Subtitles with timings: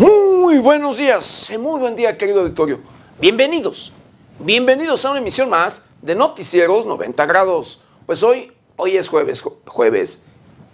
[0.00, 2.80] Muy buenos días, muy buen día querido auditorio.
[3.20, 3.92] Bienvenidos,
[4.38, 7.82] bienvenidos a una emisión más de Noticieros 90 grados.
[8.06, 10.22] Pues hoy, hoy es jueves, jueves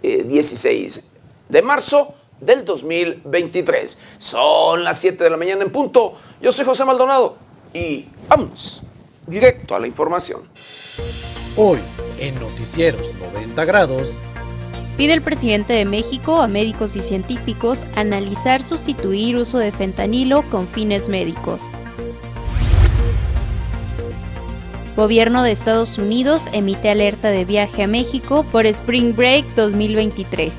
[0.01, 1.03] 16 eh,
[1.49, 3.97] de marzo del 2023.
[4.17, 6.13] Son las 7 de la mañana en punto.
[6.41, 7.35] Yo soy José Maldonado
[7.73, 8.81] y vamos
[9.25, 10.47] directo a la información.
[11.57, 11.79] Hoy,
[12.17, 14.09] en Noticieros 90 grados,
[14.97, 20.67] Pide el presidente de México a médicos y científicos analizar sustituir uso de fentanilo con
[20.67, 21.69] fines médicos.
[24.95, 30.55] Gobierno de Estados Unidos emite alerta de viaje a México por Spring Break 2023.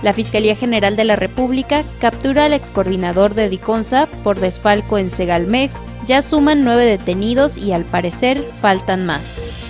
[0.00, 5.82] La Fiscalía General de la República captura al excoordinador de Diconsa por desfalco en Segalmex.
[6.06, 9.65] Ya suman nueve detenidos y al parecer faltan más.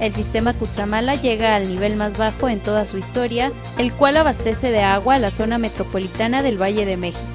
[0.00, 4.70] El sistema Cutzamala llega al nivel más bajo en toda su historia, el cual abastece
[4.70, 7.26] de agua a la zona metropolitana del Valle de México.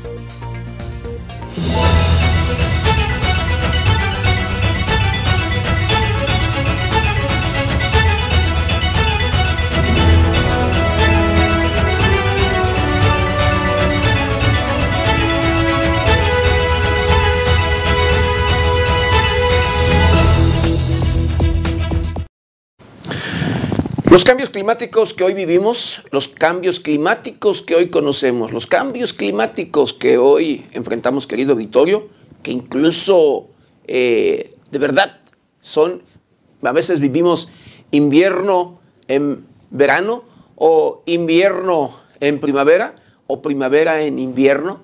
[24.14, 29.92] Los cambios climáticos que hoy vivimos, los cambios climáticos que hoy conocemos, los cambios climáticos
[29.92, 32.09] que hoy enfrentamos, querido auditorio,
[32.44, 33.47] que incluso
[33.88, 35.22] eh, de verdad
[35.61, 36.03] son,
[36.61, 37.50] a veces vivimos
[37.89, 40.25] invierno en verano
[40.58, 44.80] o invierno en primavera o primavera en invierno,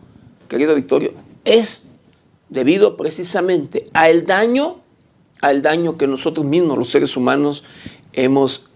[0.47, 1.13] querido Victorio,
[1.45, 1.91] es
[2.50, 4.80] debido precisamente al daño,
[5.41, 7.63] al daño que nosotros mismos, los seres humanos,
[8.13, 8.69] hemos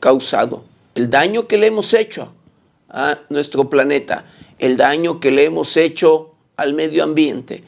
[0.00, 2.32] causado, el daño que le hemos hecho
[2.88, 4.24] a nuestro planeta,
[4.58, 7.62] el daño que le hemos hecho al medio ambiente,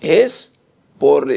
[0.00, 0.54] es
[0.98, 1.32] por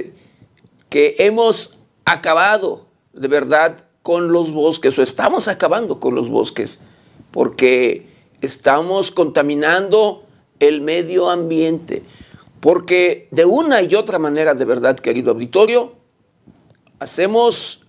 [0.89, 6.83] que hemos acabado de verdad con los bosques o estamos acabando con los bosques
[7.31, 8.07] porque
[8.41, 10.23] estamos contaminando
[10.59, 12.03] el medio ambiente.
[12.59, 15.93] Porque de una y otra manera, de verdad, querido auditorio,
[16.99, 17.85] hacemos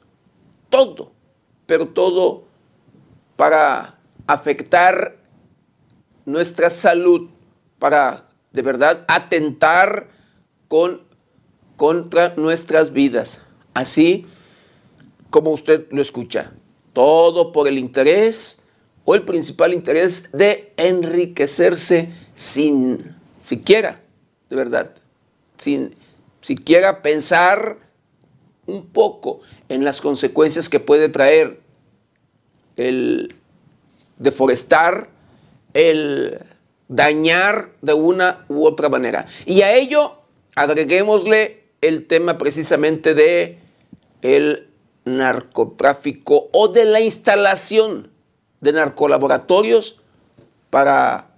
[0.69, 1.12] todo
[1.69, 2.45] pero todo
[3.37, 5.19] para afectar
[6.25, 7.29] nuestra salud,
[7.79, 10.09] para de verdad atentar
[10.67, 11.03] con,
[11.77, 13.45] contra nuestras vidas.
[13.75, 14.25] Así
[15.28, 16.53] como usted lo escucha,
[16.95, 18.65] todo por el interés
[19.05, 24.01] o el principal interés de enriquecerse sin siquiera,
[24.49, 24.95] de verdad,
[25.59, 25.95] sin
[26.41, 27.88] siquiera pensar
[28.69, 31.61] un poco en las consecuencias que puede traer
[32.77, 33.34] el
[34.19, 35.09] deforestar,
[35.73, 36.39] el
[36.87, 39.27] dañar de una u otra manera.
[39.47, 40.19] Y a ello
[40.55, 43.59] agreguémosle el tema precisamente de
[44.23, 44.69] el
[45.05, 48.11] narcotráfico o de la instalación
[48.61, 50.03] de narcolaboratorios
[50.69, 51.31] para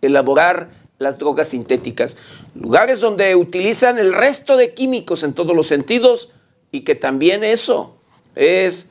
[0.00, 2.16] elaborar las drogas sintéticas.
[2.54, 6.30] Lugares donde utilizan el resto de químicos en todos los sentidos
[6.76, 7.96] y que también eso
[8.34, 8.90] es,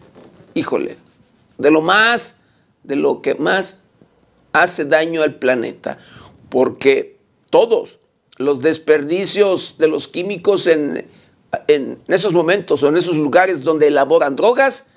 [0.56, 0.97] híjole,
[1.59, 2.41] de lo más,
[2.81, 3.84] de lo que más
[4.53, 6.00] hace daño al planeta,
[6.50, 7.19] porque
[7.51, 8.00] todos
[8.38, 11.07] los desperdicios de los químicos en,
[11.68, 14.90] en esos momentos o en esos lugares donde elaboran drogas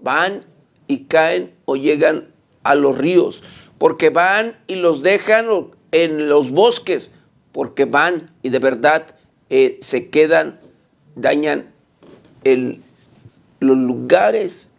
[0.00, 0.44] van
[0.88, 3.44] y caen o llegan a los ríos,
[3.78, 5.46] porque van y los dejan
[5.92, 7.14] en los bosques,
[7.52, 9.14] porque van y de verdad
[9.48, 10.58] eh, se quedan,
[11.14, 11.71] dañan
[12.44, 14.72] los lugares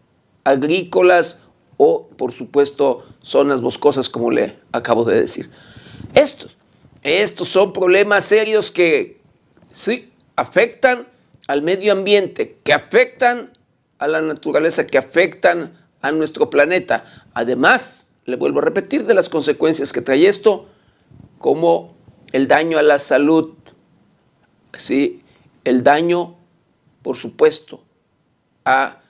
[0.43, 1.43] agrícolas
[1.77, 5.49] o, por supuesto, zonas boscosas, como le acabo de decir.
[6.13, 6.57] Estos,
[7.01, 9.21] estos son problemas serios que
[9.73, 11.07] sí afectan
[11.47, 13.51] al medio ambiente, que afectan
[13.97, 17.05] a la naturaleza, que afectan a nuestro planeta.
[17.33, 20.67] Además, le vuelvo a repetir de las consecuencias que trae esto,
[21.39, 21.95] como
[22.31, 23.53] el daño a la salud,
[24.77, 25.23] ¿sí?
[25.63, 26.35] el daño
[27.03, 27.83] por supuesto,
[28.65, 29.01] a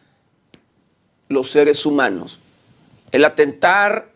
[1.30, 2.40] los seres humanos.
[3.12, 4.12] El atentar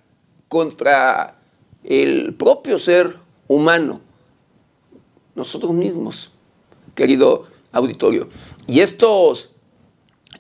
[0.47, 1.37] contra
[1.83, 4.01] el propio ser humano,
[5.35, 6.31] nosotros mismos,
[6.95, 8.27] querido auditorio.
[8.65, 9.51] Y estos,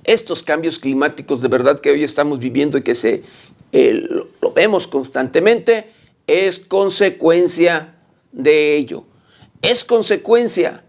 [0.03, 3.23] estos cambios climáticos de verdad que hoy estamos viviendo y que se,
[3.71, 5.91] lo vemos constantemente,
[6.25, 7.95] es consecuencia
[8.31, 9.05] de ello.
[9.61, 10.83] Es consecuencia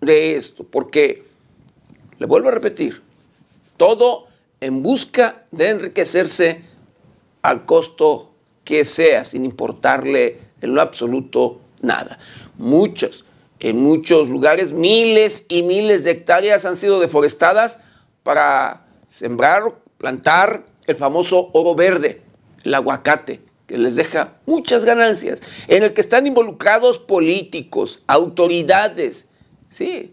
[0.00, 1.25] de esto, porque
[2.18, 3.02] le vuelvo a repetir,
[3.76, 4.26] todo
[4.60, 6.64] en busca de enriquecerse
[7.42, 8.32] al costo
[8.64, 12.18] que sea, sin importarle en lo absoluto nada.
[12.58, 13.24] Muchos,
[13.60, 17.80] en muchos lugares, miles y miles de hectáreas han sido deforestadas
[18.22, 19.62] para sembrar,
[19.98, 22.22] plantar el famoso oro verde,
[22.64, 29.28] el aguacate, que les deja muchas ganancias, en el que están involucrados políticos, autoridades,
[29.68, 30.12] sí,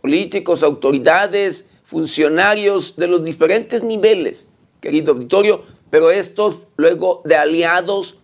[0.00, 4.50] políticos, autoridades, funcionarios de los diferentes niveles,
[4.80, 8.18] querido auditorio, pero estos luego de aliados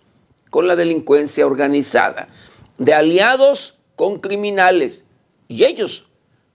[0.51, 2.29] con la delincuencia organizada,
[2.79, 5.05] de aliados con criminales,
[5.49, 6.07] y ellos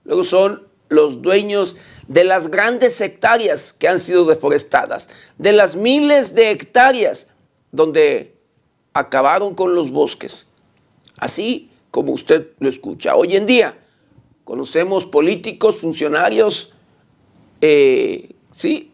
[0.04, 1.76] luego son los dueños
[2.08, 5.08] de las grandes hectáreas que han sido deforestadas,
[5.38, 7.28] de las miles de hectáreas
[7.70, 8.36] donde
[8.92, 10.48] acabaron con los bosques.
[11.16, 13.16] Así como usted lo escucha.
[13.16, 13.81] Hoy en día
[14.52, 16.74] conocemos políticos, funcionarios,
[17.62, 18.92] eh, sí,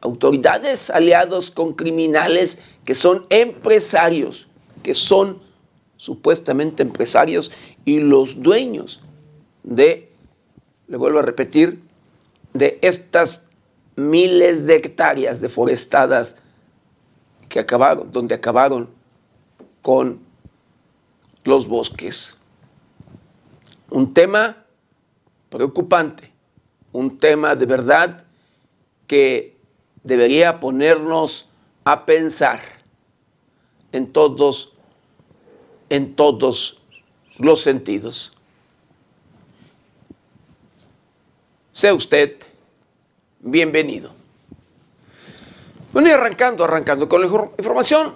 [0.00, 4.48] autoridades aliados con criminales que son empresarios,
[4.82, 5.38] que son
[5.96, 7.52] supuestamente empresarios
[7.84, 9.00] y los dueños
[9.62, 10.10] de,
[10.88, 11.80] le vuelvo a repetir,
[12.52, 13.50] de estas
[13.94, 16.34] miles de hectáreas deforestadas
[17.48, 18.90] que acabaron, donde acabaron
[19.82, 20.18] con
[21.44, 22.36] los bosques.
[23.88, 24.59] Un tema
[25.50, 26.32] preocupante,
[26.92, 28.24] un tema de verdad
[29.06, 29.56] que
[30.02, 31.48] debería ponernos
[31.84, 32.60] a pensar
[33.92, 34.72] en todos,
[35.88, 36.80] en todos
[37.38, 38.32] los sentidos.
[41.72, 42.36] Sea usted
[43.40, 44.10] bienvenido.
[45.92, 47.26] Bueno, y arrancando, arrancando con la
[47.58, 48.14] información,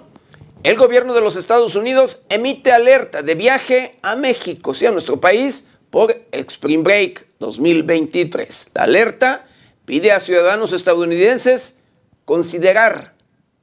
[0.63, 5.19] el gobierno de los Estados Unidos emite alerta de viaje a México, sí, a nuestro
[5.19, 8.71] país, por Spring Break 2023.
[8.75, 9.47] La alerta
[9.85, 11.83] pide a ciudadanos estadounidenses
[12.25, 13.13] considerar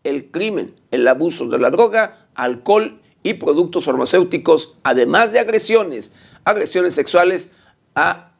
[0.02, 6.14] el crimen, el abuso de la droga, alcohol y productos farmacéuticos, además de agresiones,
[6.46, 7.52] agresiones sexuales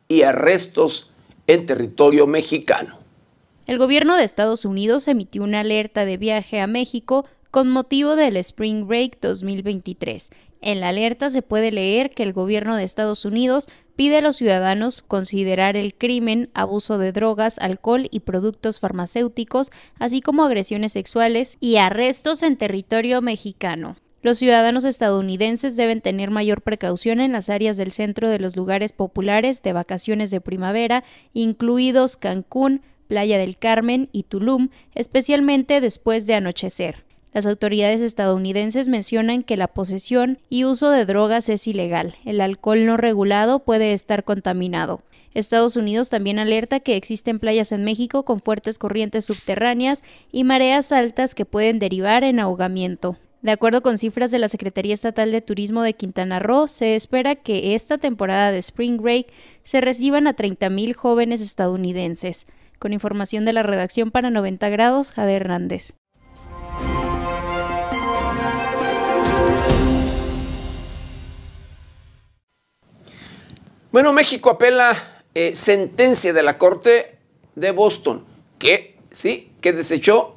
[0.08, 1.10] y arrestos
[1.46, 2.98] en territorio mexicano.
[3.66, 8.38] El gobierno de Estados Unidos emitió una alerta de viaje a México con motivo del
[8.38, 10.30] Spring Break 2023.
[10.62, 14.36] En la alerta se puede leer que el gobierno de Estados Unidos pide a los
[14.36, 21.56] ciudadanos considerar el crimen, abuso de drogas, alcohol y productos farmacéuticos, así como agresiones sexuales
[21.60, 23.96] y arrestos en territorio mexicano.
[24.22, 28.92] Los ciudadanos estadounidenses deben tener mayor precaución en las áreas del centro de los lugares
[28.92, 31.02] populares de vacaciones de primavera,
[31.32, 37.04] incluidos Cancún, Playa del Carmen y Tulum, especialmente después de anochecer.
[37.32, 42.14] Las autoridades estadounidenses mencionan que la posesión y uso de drogas es ilegal.
[42.26, 45.02] El alcohol no regulado puede estar contaminado.
[45.32, 50.92] Estados Unidos también alerta que existen playas en México con fuertes corrientes subterráneas y mareas
[50.92, 53.16] altas que pueden derivar en ahogamiento.
[53.40, 57.34] De acuerdo con cifras de la Secretaría Estatal de Turismo de Quintana Roo, se espera
[57.34, 59.32] que esta temporada de Spring Break
[59.64, 62.46] se reciban a 30.000 jóvenes estadounidenses.
[62.78, 65.94] Con información de la redacción para 90 grados, Jade Hernández.
[73.92, 74.96] Bueno, México apela
[75.34, 77.18] eh, sentencia de la Corte
[77.54, 78.24] de Boston
[78.58, 80.36] que, sí, que desechó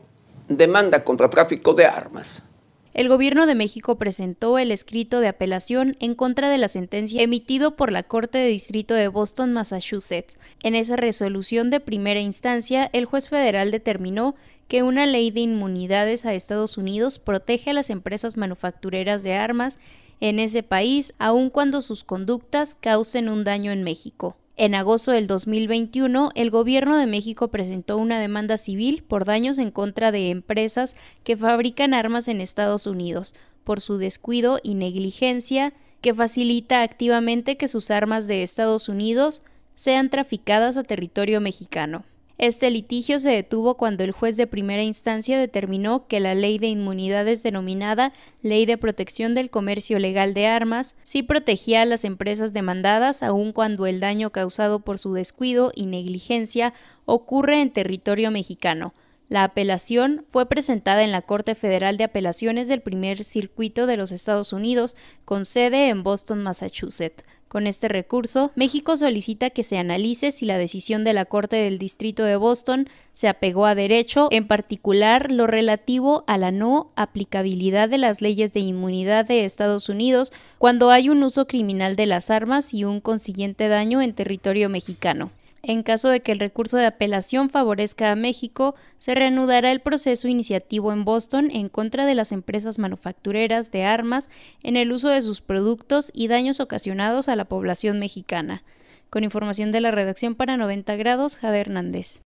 [0.49, 2.49] demanda contra tráfico de armas
[2.95, 7.75] el Gobierno de México presentó el escrito de apelación en contra de la sentencia emitido
[7.75, 10.37] por la Corte de Distrito de Boston, Massachusetts.
[10.63, 14.35] En esa resolución de primera instancia, el juez federal determinó
[14.69, 19.77] que una ley de inmunidades a Estados Unidos protege a las empresas manufactureras de armas
[20.19, 24.37] en ese país, aun cuando sus conductas causen un daño en México.
[24.57, 29.69] En agosto del 2021, el Gobierno de México presentó una demanda civil por daños en
[29.69, 30.95] contra de empresas
[31.25, 37.67] que fabrican armas en Estados Unidos, por su descuido y negligencia que facilita activamente que
[37.67, 39.41] sus armas de Estados Unidos
[39.75, 42.05] sean traficadas a territorio mexicano.
[42.37, 46.67] Este litigio se detuvo cuando el juez de primera instancia determinó que la ley de
[46.67, 48.11] inmunidades denominada
[48.41, 53.53] Ley de Protección del Comercio Legal de Armas sí protegía a las empresas demandadas aun
[53.53, 56.73] cuando el daño causado por su descuido y negligencia
[57.05, 58.93] ocurre en territorio mexicano.
[59.27, 64.11] La apelación fue presentada en la Corte Federal de Apelaciones del Primer Circuito de los
[64.11, 67.23] Estados Unidos, con sede en Boston, Massachusetts.
[67.55, 71.79] Con este recurso, México solicita que se analice si la decisión de la Corte del
[71.79, 77.87] Distrito de Boston se apegó a derecho, en particular lo relativo a la no aplicabilidad
[77.87, 82.29] de las leyes de inmunidad de Estados Unidos cuando hay un uso criminal de las
[82.29, 85.31] armas y un consiguiente daño en territorio mexicano.
[85.67, 90.27] En caso de que el recurso de apelación favorezca a México, se reanudará el proceso
[90.27, 94.29] iniciativo en Boston en contra de las empresas manufactureras de armas
[94.61, 98.63] en el uso de sus productos y daños ocasionados a la población mexicana.
[99.09, 102.21] Con información de la redacción para 90 grados, Jade Hernández.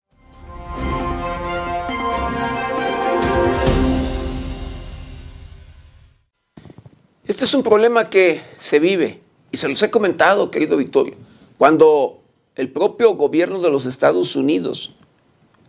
[7.27, 11.13] Este es un problema que se vive y se los he comentado, querido Victorio.
[11.59, 12.23] Cuando
[12.57, 14.95] el propio gobierno de los Estados Unidos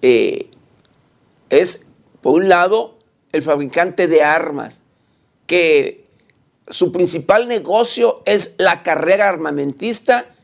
[0.00, 0.50] eh,
[1.50, 1.86] es,
[2.22, 2.98] por un lado,
[3.30, 4.82] el fabricante de armas,
[5.46, 6.06] que
[6.68, 10.34] su principal negocio es la carrera armamentista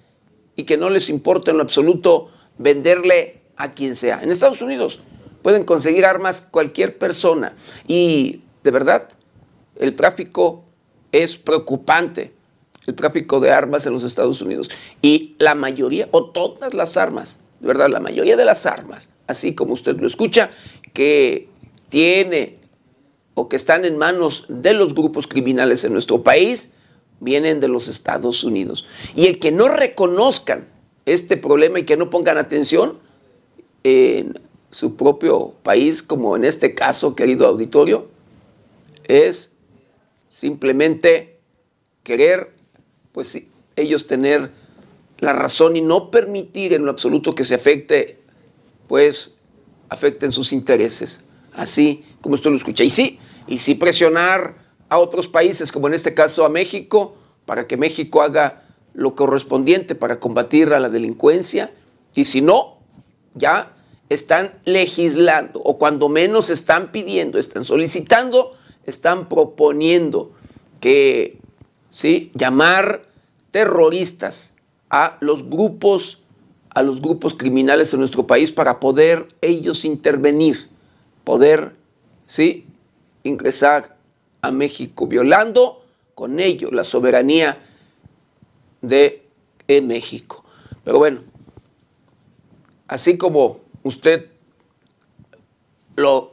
[0.55, 4.23] y que no les importa en lo absoluto venderle a quien sea.
[4.23, 5.01] En Estados Unidos
[5.43, 9.09] pueden conseguir armas cualquier persona y de verdad
[9.77, 10.65] el tráfico
[11.11, 12.33] es preocupante
[12.87, 14.71] el tráfico de armas en los Estados Unidos.
[15.03, 19.73] Y la mayoría, o todas las armas, verdad, la mayoría de las armas, así como
[19.73, 20.51] usted lo escucha,
[20.93, 21.49] que
[21.89, 22.59] tiene
[23.35, 26.75] o que están en manos de los grupos criminales en nuestro país,
[27.21, 28.87] vienen de los Estados Unidos.
[29.15, 30.69] Y el que no reconozcan
[31.07, 32.99] este problema y que no pongan atención
[33.83, 34.39] en
[34.71, 38.09] su propio país, como en este caso, querido auditorio,
[39.05, 39.57] es
[40.29, 41.39] simplemente
[42.03, 42.54] querer
[43.15, 44.51] pues sí, ellos tener
[45.21, 48.19] la razón y no permitir en lo absoluto que se afecte,
[48.89, 49.31] pues
[49.89, 51.23] afecten sus intereses.
[51.53, 52.83] Así como usted lo escucha.
[52.83, 54.57] Y sí, y sí presionar
[54.89, 57.17] a otros países, como en este caso a México,
[57.47, 61.73] para que México haga lo correspondiente para combatir a la delincuencia.
[62.17, 62.79] Y si no,
[63.35, 63.77] ya
[64.09, 68.57] están legislando, o cuando menos están pidiendo, están solicitando,
[68.87, 70.33] están proponiendo
[70.81, 71.39] que
[71.95, 72.33] ¿sí?
[72.35, 73.03] llamar
[73.53, 74.57] terroristas
[74.91, 76.21] a los grupos
[76.71, 80.69] a los grupos criminales en nuestro país para poder ellos intervenir,
[81.23, 81.77] poder
[82.27, 82.67] ¿sí?
[83.23, 83.97] ingresar
[84.43, 85.85] a México, violando
[86.17, 87.59] con ello la soberanía
[88.83, 89.23] de
[89.69, 90.45] México.
[90.83, 91.21] Pero bueno,
[92.89, 94.31] así como usted
[95.95, 96.33] lo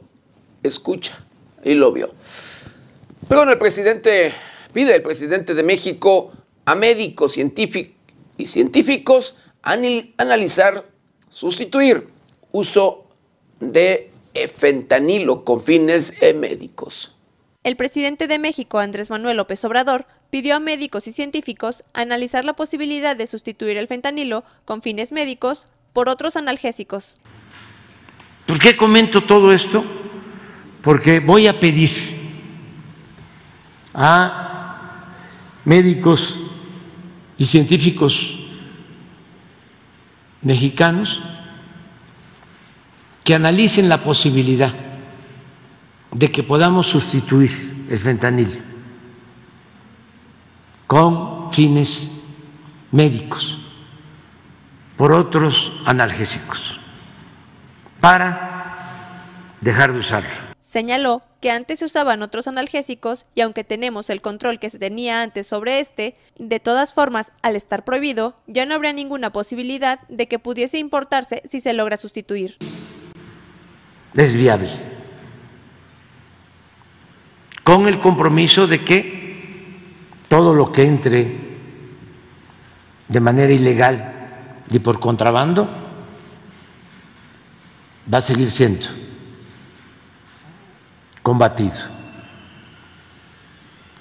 [0.64, 1.24] escucha
[1.62, 2.12] y lo vio.
[3.28, 4.32] Pero bueno, el presidente
[4.72, 6.32] pide el presidente de México
[6.64, 10.84] a médicos y científicos analizar,
[11.28, 12.08] sustituir
[12.50, 13.06] uso
[13.60, 14.10] de
[14.54, 17.14] fentanilo con fines médicos.
[17.64, 22.54] El presidente de México, Andrés Manuel López Obrador, pidió a médicos y científicos analizar la
[22.54, 27.20] posibilidad de sustituir el fentanilo con fines médicos por otros analgésicos.
[28.46, 29.84] ¿Por qué comento todo esto?
[30.82, 31.90] Porque voy a pedir
[33.94, 34.51] a
[35.64, 36.40] médicos
[37.38, 38.38] y científicos
[40.42, 41.22] mexicanos
[43.24, 44.74] que analicen la posibilidad
[46.10, 48.62] de que podamos sustituir el fentanil
[50.86, 52.10] con fines
[52.90, 53.58] médicos
[54.96, 56.78] por otros analgésicos
[58.00, 58.52] para
[59.60, 60.51] dejar de usarlo.
[60.72, 65.20] Señaló que antes se usaban otros analgésicos y aunque tenemos el control que se tenía
[65.20, 70.28] antes sobre este, de todas formas, al estar prohibido, ya no habría ninguna posibilidad de
[70.28, 72.56] que pudiese importarse si se logra sustituir.
[74.14, 74.70] Es viable.
[77.62, 79.76] Con el compromiso de que
[80.26, 81.38] todo lo que entre
[83.08, 85.68] de manera ilegal y por contrabando
[88.10, 89.11] va a seguir siendo
[91.22, 91.72] combatido.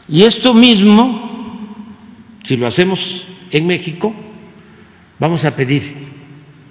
[0.08, 1.30] Y esto mismo,
[2.44, 4.14] si lo hacemos en México,
[5.20, 6.12] vamos a pedir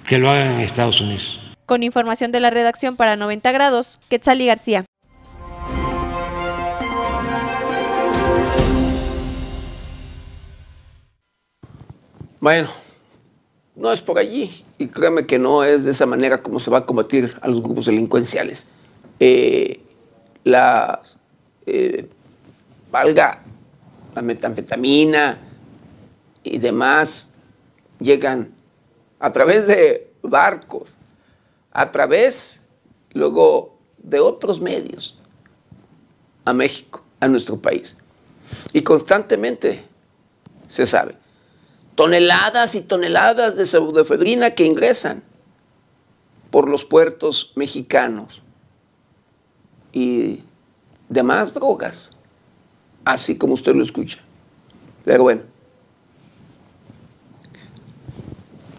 [0.05, 1.39] que lo hagan en Estados Unidos.
[1.65, 4.85] Con información de la redacción para 90 grados, Quetzali García.
[12.41, 12.69] Bueno,
[13.75, 16.79] no es por allí y créeme que no es de esa manera como se va
[16.79, 18.67] a combatir a los grupos delincuenciales.
[19.19, 19.79] Eh,
[20.43, 21.01] la,
[21.65, 22.07] eh,
[22.91, 23.41] valga,
[24.15, 25.37] la metanfetamina
[26.43, 27.35] y demás
[27.99, 28.51] llegan
[29.19, 30.97] a través de barcos,
[31.71, 32.65] a través
[33.13, 35.17] luego de otros medios
[36.45, 37.97] a México, a nuestro país.
[38.73, 39.85] Y constantemente
[40.67, 41.15] se sabe,
[41.95, 45.23] toneladas y toneladas de pseudoefedrina que ingresan
[46.49, 48.41] por los puertos mexicanos
[49.91, 50.43] y
[51.09, 52.11] demás drogas,
[53.05, 54.19] así como usted lo escucha.
[55.03, 55.41] Pero bueno,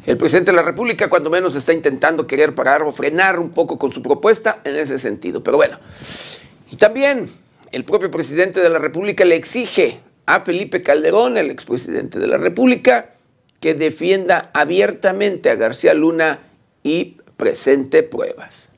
[0.04, 3.78] El presidente de la República, cuando menos, está intentando querer parar o frenar un poco
[3.78, 5.44] con su propuesta en ese sentido.
[5.44, 5.78] Pero bueno,
[6.72, 7.30] y también
[7.70, 12.36] el propio presidente de la República le exige a Felipe Calderón, el expresidente de la
[12.36, 13.14] República,
[13.60, 16.40] que defienda abiertamente a García Luna
[16.82, 18.70] y presente pruebas.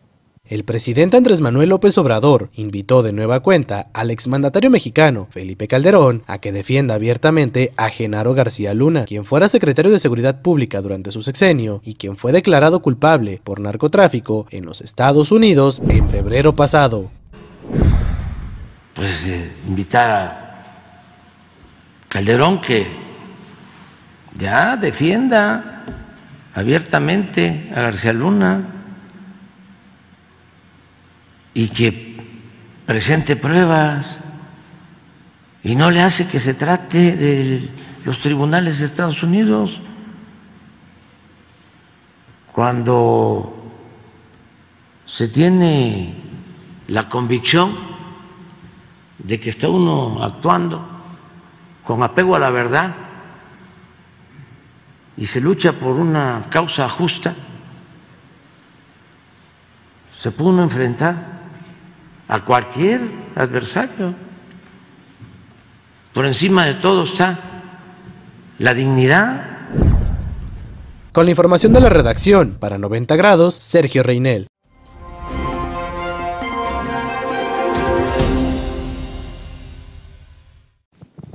[0.55, 6.23] El presidente Andrés Manuel López Obrador invitó de nueva cuenta al exmandatario mexicano Felipe Calderón
[6.29, 11.11] a que defienda abiertamente a Genaro García Luna, quien fuera secretario de Seguridad Pública durante
[11.11, 16.55] su sexenio y quien fue declarado culpable por narcotráfico en los Estados Unidos en febrero
[16.55, 17.11] pasado.
[18.95, 20.65] Pues eh, invitar a
[22.09, 22.87] Calderón que
[24.39, 25.85] ya defienda
[26.55, 28.74] abiertamente a García Luna
[31.55, 32.17] y que
[32.85, 34.19] presente pruebas
[35.63, 37.71] y no le hace que se trate de
[38.05, 39.81] los tribunales de Estados Unidos.
[42.53, 43.73] Cuando
[45.07, 46.15] se tiene
[46.89, 47.77] la convicción
[49.19, 50.87] de que está uno actuando
[51.85, 52.95] con apego a la verdad
[55.17, 57.35] y se lucha por una causa justa,
[60.13, 61.34] se puede uno enfrentar
[62.29, 63.01] a cualquier
[63.35, 64.15] adversario.
[66.13, 67.39] Por encima de todo está
[68.59, 69.51] la dignidad.
[71.13, 74.47] Con la información de la redacción, para 90 grados, Sergio Reinel.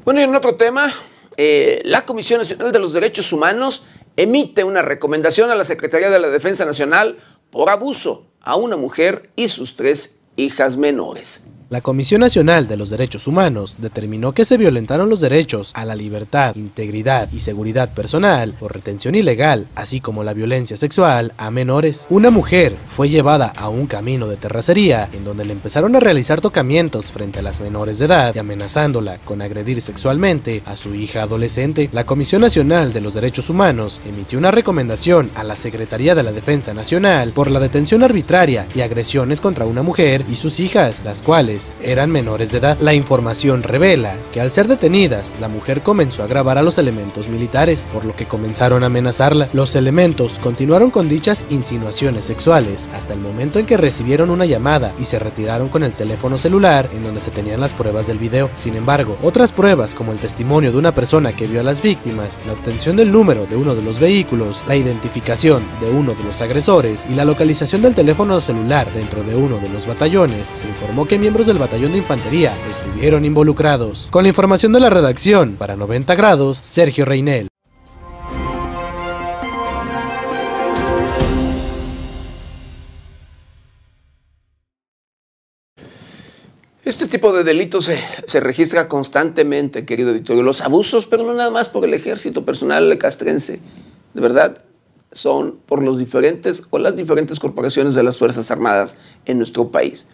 [0.03, 0.91] Bueno, y en otro tema,
[1.37, 3.83] eh, la Comisión Nacional de los Derechos Humanos
[4.17, 7.17] emite una recomendación a la Secretaría de la Defensa Nacional
[7.51, 11.43] por abuso a una mujer y sus tres hijas menores.
[11.69, 15.95] La Comisión Nacional de los Derechos Humanos determinó que se violentaron los derechos a la
[15.95, 22.07] libertad, integridad y seguridad personal por retención ilegal, así como la violencia sexual a menores.
[22.09, 26.41] Una mujer fue llevada a un camino de terracería en donde le empezaron a realizar
[26.41, 31.21] tocamientos frente a las menores de edad y amenazándola con agredir sexualmente a su hija
[31.21, 31.87] adolescente.
[31.93, 36.31] La Comisión Nacional de los Derechos Humanos emitió una recomendación a la Secretaría de la
[36.31, 41.21] Defensa Nacional por la detención arbitraria y agresiones contra una mujer y sus hijas, las
[41.21, 42.77] cuales eran menores de edad.
[42.79, 47.27] La información revela que al ser detenidas, la mujer comenzó a grabar a los elementos
[47.27, 49.49] militares, por lo que comenzaron a amenazarla.
[49.53, 54.93] Los elementos continuaron con dichas insinuaciones sexuales hasta el momento en que recibieron una llamada
[54.99, 58.49] y se retiraron con el teléfono celular en donde se tenían las pruebas del video.
[58.55, 62.39] Sin embargo, otras pruebas como el testimonio de una persona que vio a las víctimas,
[62.45, 66.41] la obtención del número de uno de los vehículos, la identificación de uno de los
[66.41, 71.07] agresores y la localización del teléfono celular dentro de uno de los batallones, se informó
[71.07, 74.09] que miembros del batallón de infantería estuvieron involucrados.
[74.11, 77.47] Con la información de la redacción, para 90 grados, Sergio Reinel.
[86.85, 90.43] Este tipo de delitos se, se, registra constantemente, querido Victorio.
[90.43, 93.59] Los abusos, pero no nada más por el ejército personal castrense.
[94.13, 94.63] De verdad,
[95.11, 100.09] son por los diferentes o las diferentes corporaciones de las Fuerzas Armadas en nuestro país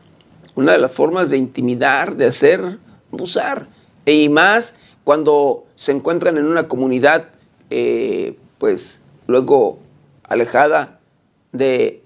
[0.56, 2.80] una de las formas de intimidar, de hacer,
[3.12, 3.68] abusar.
[4.06, 7.30] Y más cuando se encuentran en una comunidad,
[7.70, 9.80] eh, pues luego
[10.24, 11.00] alejada
[11.52, 12.02] de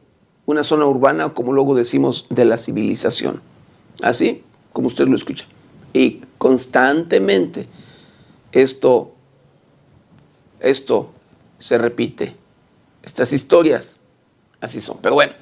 [0.46, 3.42] una zona urbana, como luego decimos, de la civilización.
[4.02, 5.46] Así como usted lo escucha.
[5.94, 7.68] Y constantemente
[8.52, 9.14] esto,
[10.60, 11.12] esto
[11.60, 12.36] se repite.
[13.04, 14.00] Estas historias
[14.62, 14.98] así son.
[15.02, 15.34] Pero bueno,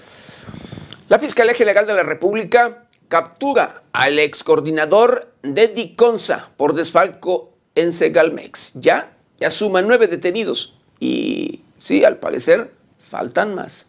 [1.09, 7.93] la Fiscalía General de la República captura al ex coordinador de Diconsa por desfalco en
[7.93, 8.73] Segalmex.
[8.75, 13.87] Ya, ya suman nueve detenidos y sí, al parecer faltan más.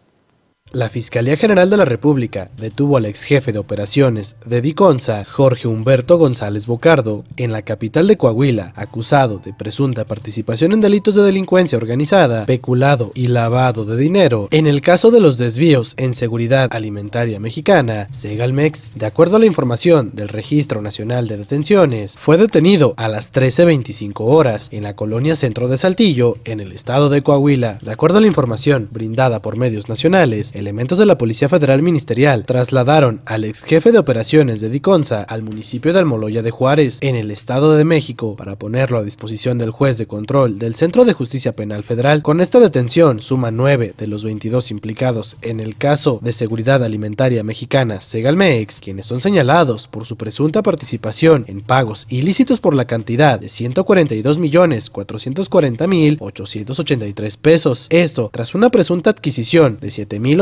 [0.72, 5.66] La Fiscalía General de la República detuvo al ex jefe de operaciones de Diconsa, Jorge
[5.66, 11.22] Humberto González Bocardo, en la capital de Coahuila, acusado de presunta participación en delitos de
[11.22, 16.68] delincuencia organizada, peculado y lavado de dinero, en el caso de los desvíos en seguridad
[16.70, 18.90] alimentaria mexicana, Segalmex.
[18.94, 24.20] De acuerdo a la información del Registro Nacional de Detenciones, fue detenido a las 13.25
[24.20, 27.78] horas en la colonia Centro de Saltillo, en el estado de Coahuila.
[27.81, 32.44] De acuerdo a la información brindada por medios nacionales, elementos de la Policía Federal Ministerial
[32.44, 37.16] trasladaron al ex jefe de operaciones de Diconsa al municipio de Almoloya de Juárez, en
[37.16, 41.12] el Estado de México, para ponerlo a disposición del juez de control del Centro de
[41.12, 42.23] Justicia Penal Federal.
[42.23, 47.42] Con esta detención suma nueve de los 22 implicados en el caso de seguridad alimentaria
[47.44, 53.38] mexicana Segalmex, quienes son señalados por su presunta participación en pagos ilícitos por la cantidad
[53.38, 57.87] de 142 millones 440 mil 883 pesos.
[57.90, 59.90] Esto tras una presunta adquisición de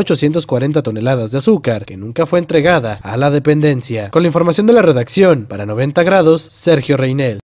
[0.06, 4.10] 7.840 toneladas de azúcar que nunca fue entregada a la dependencia.
[4.10, 7.40] Con la información de la redacción, para 90 grados, Sergio Reinel.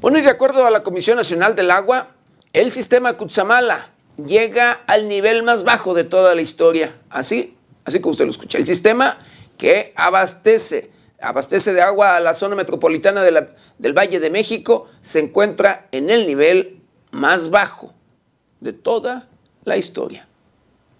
[0.00, 2.08] Bueno, y de acuerdo a la Comisión Nacional del Agua,
[2.54, 6.94] el sistema Cutzamala llega al nivel más bajo de toda la historia.
[7.10, 8.56] Así, así como usted lo escucha.
[8.56, 9.18] El sistema
[9.58, 10.90] que abastece,
[11.20, 16.26] abastece de agua a la zona metropolitana del Valle de México se encuentra en el
[16.26, 16.80] nivel
[17.10, 17.92] más bajo
[18.60, 19.28] de toda
[19.64, 20.29] la historia.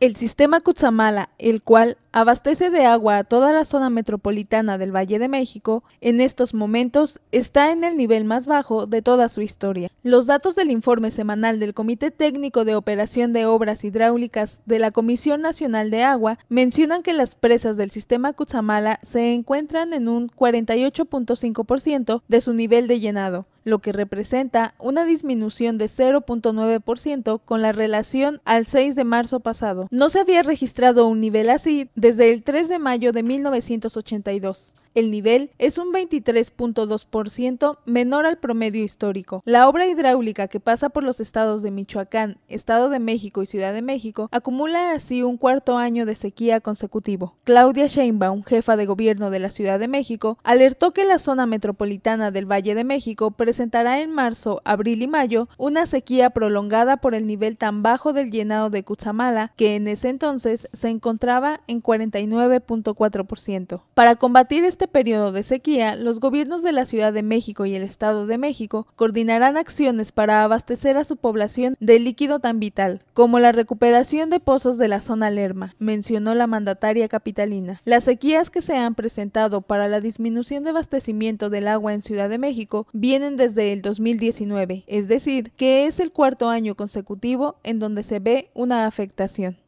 [0.00, 5.18] El sistema Cutzamala, el cual abastece de agua a toda la zona metropolitana del Valle
[5.18, 9.90] de México, en estos momentos está en el nivel más bajo de toda su historia.
[10.02, 14.90] Los datos del informe semanal del Comité Técnico de Operación de Obras Hidráulicas de la
[14.90, 20.30] Comisión Nacional de Agua mencionan que las presas del sistema Cutzamala se encuentran en un
[20.30, 27.72] 48.5% de su nivel de llenado, lo que representa una disminución de 0.9% con la
[27.72, 29.88] relación al 6 de marzo pasado.
[29.90, 34.74] No se había registrado un nivel así desde el 3 de mayo de 1982.
[34.92, 39.40] El nivel es un 23.2% menor al promedio histórico.
[39.44, 43.72] La obra hidráulica que pasa por los estados de Michoacán, Estado de México y Ciudad
[43.72, 47.36] de México acumula así un cuarto año de sequía consecutivo.
[47.44, 52.32] Claudia Sheinbaum, jefa de gobierno de la Ciudad de México, alertó que la zona metropolitana
[52.32, 57.26] del Valle de México presentará en marzo, abril y mayo una sequía prolongada por el
[57.26, 63.82] nivel tan bajo del llenado de Cuchamala, que en ese entonces se encontraba en 49.4%.
[63.94, 67.74] Para combatir este este periodo de sequía, los gobiernos de la Ciudad de México y
[67.74, 73.02] el Estado de México coordinarán acciones para abastecer a su población de líquido tan vital,
[73.12, 77.82] como la recuperación de pozos de la zona Lerma, mencionó la mandataria capitalina.
[77.84, 82.30] Las sequías que se han presentado para la disminución de abastecimiento del agua en Ciudad
[82.30, 87.80] de México vienen desde el 2019, es decir, que es el cuarto año consecutivo en
[87.80, 89.58] donde se ve una afectación.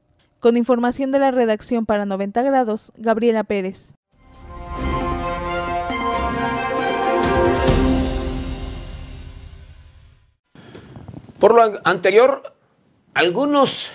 [0.40, 3.92] Con información de la redacción para 90 grados, Gabriela Pérez.
[11.42, 12.54] Por lo anterior,
[13.14, 13.90] algunos,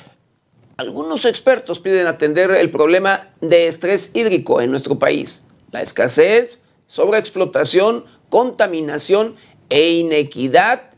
[0.76, 5.46] algunos expertos piden atender el problema de estrés hídrico en nuestro país.
[5.72, 9.38] La escasez, sobreexplotación, contaminación
[9.70, 10.92] e inequidad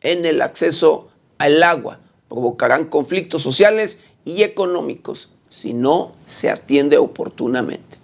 [0.00, 1.08] en el acceso
[1.38, 7.98] al agua provocarán conflictos sociales y económicos si no se atiende oportunamente.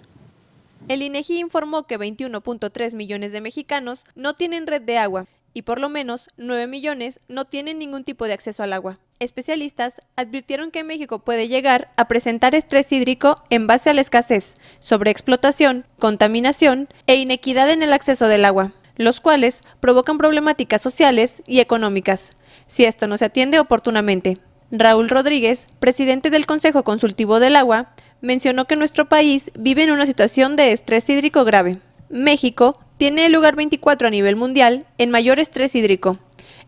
[0.89, 5.79] El INEGI informó que 21.3 millones de mexicanos no tienen red de agua y por
[5.79, 8.99] lo menos 9 millones no tienen ningún tipo de acceso al agua.
[9.19, 14.57] Especialistas advirtieron que México puede llegar a presentar estrés hídrico en base a la escasez,
[14.79, 21.61] sobreexplotación, contaminación e inequidad en el acceso del agua, los cuales provocan problemáticas sociales y
[21.61, 22.33] económicas,
[22.67, 24.39] si esto no se atiende oportunamente.
[24.71, 30.05] Raúl Rodríguez, presidente del Consejo Consultivo del Agua, mencionó que nuestro país vive en una
[30.05, 31.79] situación de estrés hídrico grave.
[32.09, 36.17] México tiene el lugar 24 a nivel mundial en mayor estrés hídrico,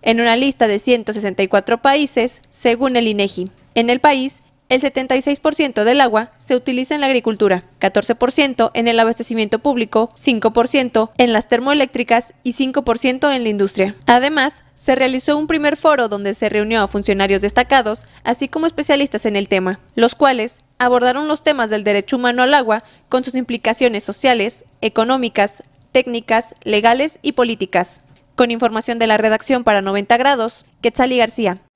[0.02, 3.52] en una lista de 164 países, según el INEGI.
[3.76, 9.00] En el país, el 76% del agua se utiliza en la agricultura, 14% en el
[9.00, 13.96] abastecimiento público, 5% en las termoeléctricas y 5% en la industria.
[14.08, 19.26] Además, se realizó un primer foro donde se reunió a funcionarios destacados, así como especialistas
[19.26, 23.36] en el tema, los cuales abordaron los temas del derecho humano al agua con sus
[23.36, 25.64] implicaciones sociales, económicas,
[25.98, 28.04] técnicas, legales y políticas.
[28.36, 31.67] Con información de la redacción para 90 grados, Quetzali García.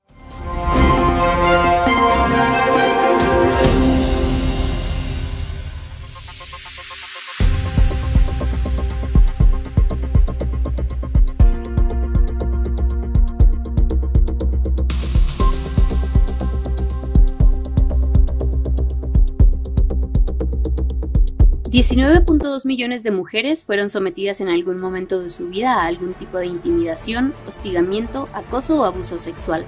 [21.71, 26.37] $19.2 millones de mujeres fueron sometidas en algún momento de su vida a algún tipo
[26.37, 29.63] de intimidación, hostigamiento, acoso o abuso sexual.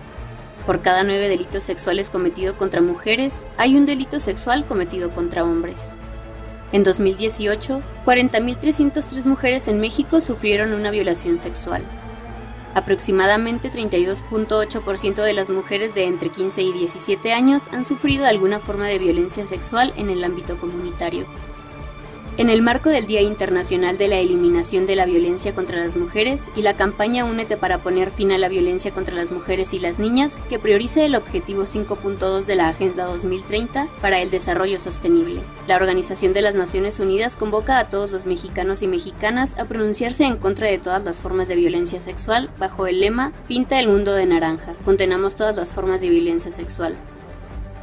[0.66, 5.96] Por cada nueve delitos sexuales cometidos contra mujeres, hay un delito sexual cometido contra hombres.
[6.74, 11.84] En 2018, 40.303 mujeres en México sufrieron una violación sexual.
[12.74, 18.88] Aproximadamente 32.8% de las mujeres de entre 15 y 17 años han sufrido alguna forma
[18.88, 21.26] de violencia sexual en el ámbito comunitario.
[22.36, 26.42] En el marco del Día Internacional de la Eliminación de la Violencia contra las Mujeres
[26.56, 30.00] y la campaña Únete para poner fin a la violencia contra las mujeres y las
[30.00, 35.76] niñas, que prioriza el objetivo 5.2 de la Agenda 2030 para el Desarrollo Sostenible, la
[35.76, 40.38] Organización de las Naciones Unidas convoca a todos los mexicanos y mexicanas a pronunciarse en
[40.38, 44.26] contra de todas las formas de violencia sexual bajo el lema Pinta el mundo de
[44.26, 46.96] naranja, contenamos todas las formas de violencia sexual.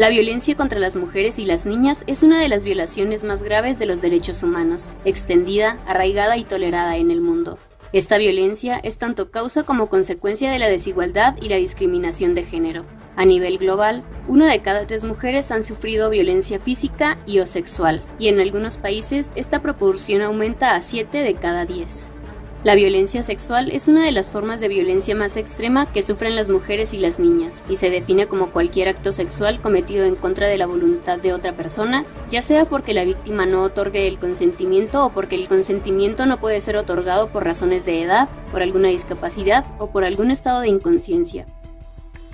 [0.00, 3.78] La violencia contra las mujeres y las niñas es una de las violaciones más graves
[3.78, 7.58] de los derechos humanos, extendida, arraigada y tolerada en el mundo.
[7.92, 12.86] Esta violencia es tanto causa como consecuencia de la desigualdad y la discriminación de género.
[13.14, 18.00] A nivel global, una de cada tres mujeres han sufrido violencia física y o sexual,
[18.18, 22.14] y en algunos países esta proporción aumenta a 7 de cada 10.
[22.62, 26.50] La violencia sexual es una de las formas de violencia más extrema que sufren las
[26.50, 30.58] mujeres y las niñas, y se define como cualquier acto sexual cometido en contra de
[30.58, 35.08] la voluntad de otra persona, ya sea porque la víctima no otorgue el consentimiento o
[35.08, 39.90] porque el consentimiento no puede ser otorgado por razones de edad, por alguna discapacidad o
[39.90, 41.46] por algún estado de inconsciencia.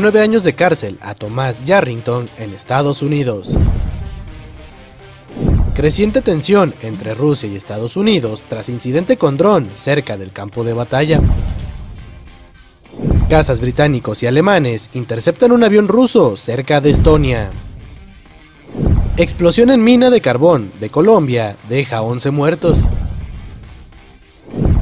[0.05, 3.57] Nueve años de cárcel a Tomás Yarrington en Estados Unidos.
[5.75, 10.75] Creciente tensión entre Rusia y Estados Unidos tras incidente con dron cerca del campo de
[10.75, 11.23] batalla.
[13.31, 17.49] Cazas británicos y alemanes interceptan un avión ruso cerca de Estonia.
[19.17, 22.85] Explosión en mina de carbón de Colombia deja 11 muertos.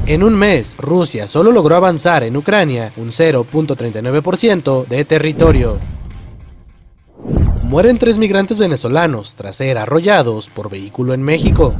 [0.05, 5.77] En un mes, Rusia solo logró avanzar en Ucrania un 0.39% de territorio.
[7.63, 11.73] Mueren tres migrantes venezolanos tras ser arrollados por vehículo en México.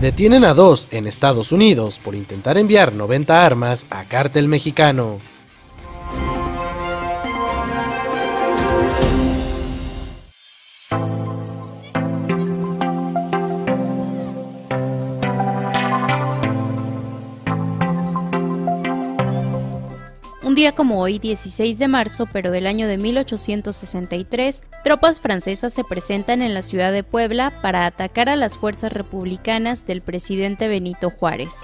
[0.00, 5.18] Detienen a dos en Estados Unidos por intentar enviar 90 armas a cártel mexicano.
[20.52, 25.82] Un día como hoy, 16 de marzo, pero del año de 1863, tropas francesas se
[25.82, 31.08] presentan en la ciudad de Puebla para atacar a las fuerzas republicanas del presidente Benito
[31.08, 31.54] Juárez.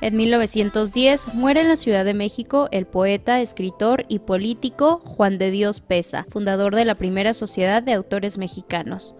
[0.00, 5.52] En 1910 muere en la Ciudad de México el poeta, escritor y político Juan de
[5.52, 9.14] Dios Pesa, fundador de la primera sociedad de autores mexicanos.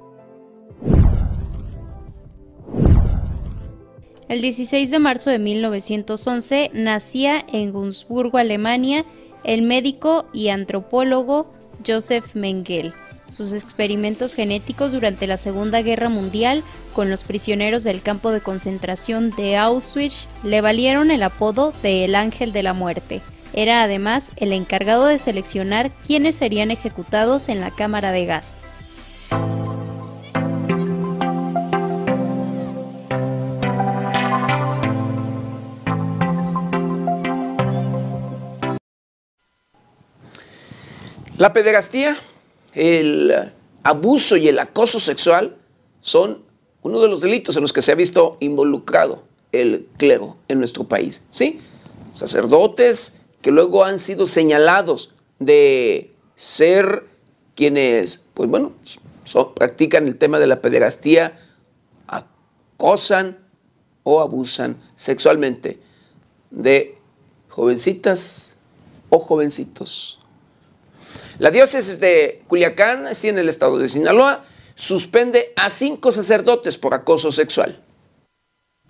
[4.29, 9.05] El 16 de marzo de 1911 nacía en Gunzburgo, Alemania,
[9.45, 11.55] el médico y antropólogo
[11.87, 12.93] Joseph Mengele.
[13.31, 19.31] Sus experimentos genéticos durante la Segunda Guerra Mundial con los prisioneros del campo de concentración
[19.31, 23.21] de Auschwitz le valieron el apodo de El Ángel de la Muerte.
[23.53, 28.57] Era además el encargado de seleccionar quiénes serían ejecutados en la cámara de gas.
[41.39, 42.17] La pederastía,
[42.73, 45.57] el abuso y el acoso sexual
[46.01, 46.43] son
[46.83, 49.23] uno de los delitos en los que se ha visto involucrado
[49.53, 51.27] el clero en nuestro país.
[51.31, 51.61] ¿Sí?
[52.11, 57.05] Sacerdotes que luego han sido señalados de ser
[57.55, 58.73] quienes, pues bueno,
[59.55, 61.37] practican el tema de la pederastía,
[62.07, 63.39] acosan
[64.05, 65.81] o abusan sexualmente
[66.51, 66.97] de
[67.51, 68.55] jovencitas
[69.11, 70.19] o jovencitos.
[71.39, 74.45] La diócesis de Culiacán, así en el estado de Sinaloa,
[74.75, 77.83] suspende a cinco sacerdotes por acoso sexual.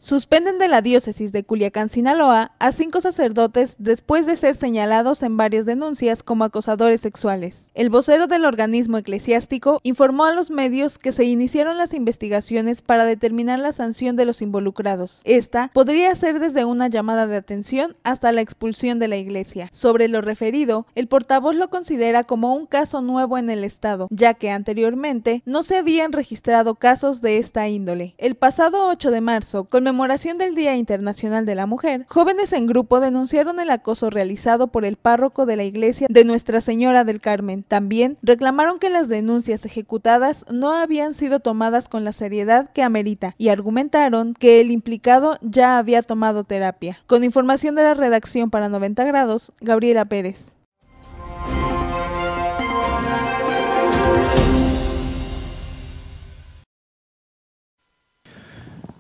[0.07, 5.37] Suspenden de la diócesis de Culiacán, Sinaloa, a cinco sacerdotes después de ser señalados en
[5.37, 7.73] varias denuncias como acosadores sexuales.
[7.75, 13.05] El vocero del organismo eclesiástico informó a los medios que se iniciaron las investigaciones para
[13.05, 15.23] determinar la sanción de los involucrados.
[15.25, 19.71] Esta podría ser desde una llamada de atención hasta la expulsión de la iglesia.
[19.73, 24.35] Sobre lo referido, el portavoz lo considera como un caso nuevo en el Estado, ya
[24.35, 28.14] que anteriormente no se habían registrado casos de esta índole.
[28.19, 32.67] El pasado 8 de marzo, conmemoró conmemoración del Día Internacional de la Mujer, jóvenes en
[32.67, 37.23] grupo denunciaron el acoso realizado por el párroco de la iglesia de Nuestra Señora del
[37.23, 37.63] Carmen.
[37.63, 43.35] También reclamaron que las denuncias ejecutadas no habían sido tomadas con la seriedad que amerita
[43.39, 46.99] y argumentaron que el implicado ya había tomado terapia.
[47.07, 50.56] Con información de la redacción para 90 grados, Gabriela Pérez.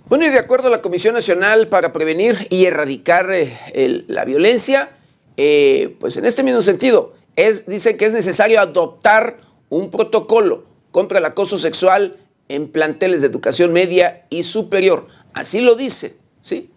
[0.08, 4.90] Bueno, y de acuerdo a la Comisión Nacional para Prevenir y Erradicar eh, la Violencia,
[5.36, 9.38] eh, pues en este mismo sentido, es, dice que es necesario adoptar
[9.68, 15.08] un protocolo contra el acoso sexual en planteles de educación media y superior.
[15.34, 16.70] Así lo dice, ¿sí?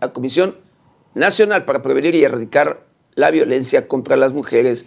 [0.00, 0.56] La Comisión
[1.14, 4.86] Nacional para Prevenir y Erradicar la Violencia contra las Mujeres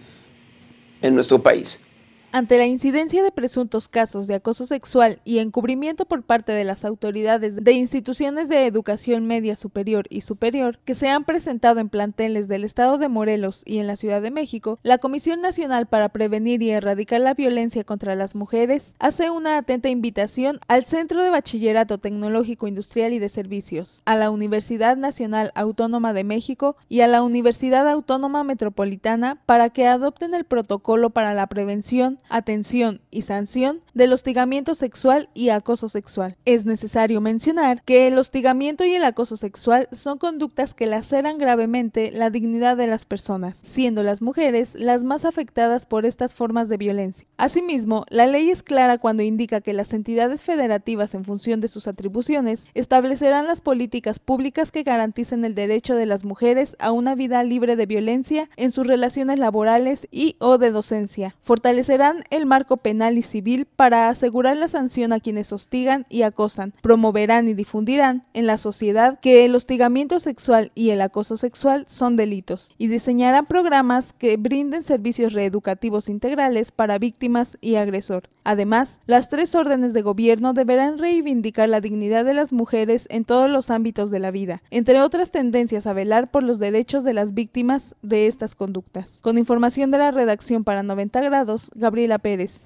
[1.02, 1.86] en nuestro país.
[2.34, 6.86] Ante la incidencia de presuntos casos de acoso sexual y encubrimiento por parte de las
[6.86, 12.48] autoridades de instituciones de educación media superior y superior que se han presentado en planteles
[12.48, 16.64] del estado de Morelos y en la Ciudad de México, la Comisión Nacional para Prevenir
[16.64, 21.98] y Erradicar la Violencia contra las Mujeres hace una atenta invitación al Centro de Bachillerato
[21.98, 27.24] Tecnológico Industrial y de Servicios, a la Universidad Nacional Autónoma de México y a la
[27.24, 34.14] Universidad Autónoma Metropolitana para que adopten el protocolo para la prevención atención y sanción del
[34.14, 36.38] hostigamiento sexual y acoso sexual.
[36.46, 42.12] Es necesario mencionar que el hostigamiento y el acoso sexual son conductas que laceran gravemente
[42.12, 46.78] la dignidad de las personas, siendo las mujeres las más afectadas por estas formas de
[46.78, 47.28] violencia.
[47.38, 51.88] Asimismo, la ley es clara cuando indica que las entidades federativas en función de sus
[51.88, 57.44] atribuciones establecerán las políticas públicas que garanticen el derecho de las mujeres a una vida
[57.44, 61.36] libre de violencia en sus relaciones laborales y o de docencia.
[61.42, 66.74] Fortalecerán el marco penal y civil para asegurar la sanción a quienes hostigan y acosan,
[66.82, 72.16] promoverán y difundirán en la sociedad que el hostigamiento sexual y el acoso sexual son
[72.16, 78.30] delitos, y diseñarán programas que brinden servicios reeducativos integrales para víctimas y agresor.
[78.44, 83.50] Además, las tres órdenes de gobierno deberán reivindicar la dignidad de las mujeres en todos
[83.50, 87.34] los ámbitos de la vida, entre otras tendencias a velar por los derechos de las
[87.34, 89.20] víctimas de estas conductas.
[89.22, 92.66] Con información de la redacción para 90 grados, Gabriela Pérez.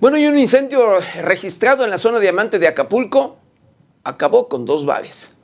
[0.00, 0.80] Bueno, y un incendio
[1.22, 3.38] registrado en la zona diamante de Acapulco
[4.04, 5.34] acabó con dos bares.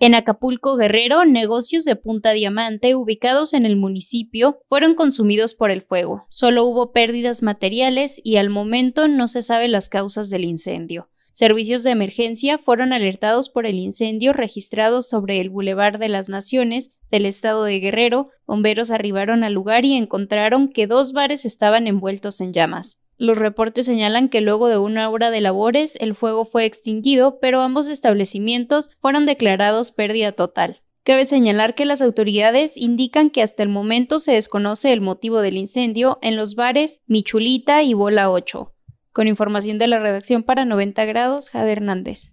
[0.00, 5.82] En Acapulco Guerrero, negocios de Punta Diamante ubicados en el municipio fueron consumidos por el
[5.82, 6.26] fuego.
[6.28, 11.10] Solo hubo pérdidas materiales y al momento no se sabe las causas del incendio.
[11.30, 16.90] Servicios de emergencia fueron alertados por el incendio registrado sobre el Boulevard de las Naciones
[17.10, 18.30] del estado de Guerrero.
[18.46, 22.98] Bomberos arribaron al lugar y encontraron que dos bares estaban envueltos en llamas.
[23.16, 27.60] Los reportes señalan que luego de una hora de labores el fuego fue extinguido, pero
[27.60, 30.80] ambos establecimientos fueron declarados pérdida total.
[31.04, 35.58] Cabe señalar que las autoridades indican que hasta el momento se desconoce el motivo del
[35.58, 38.72] incendio en los bares Michulita y Bola 8.
[39.12, 42.32] Con información de la redacción para 90 grados, Jade Hernández.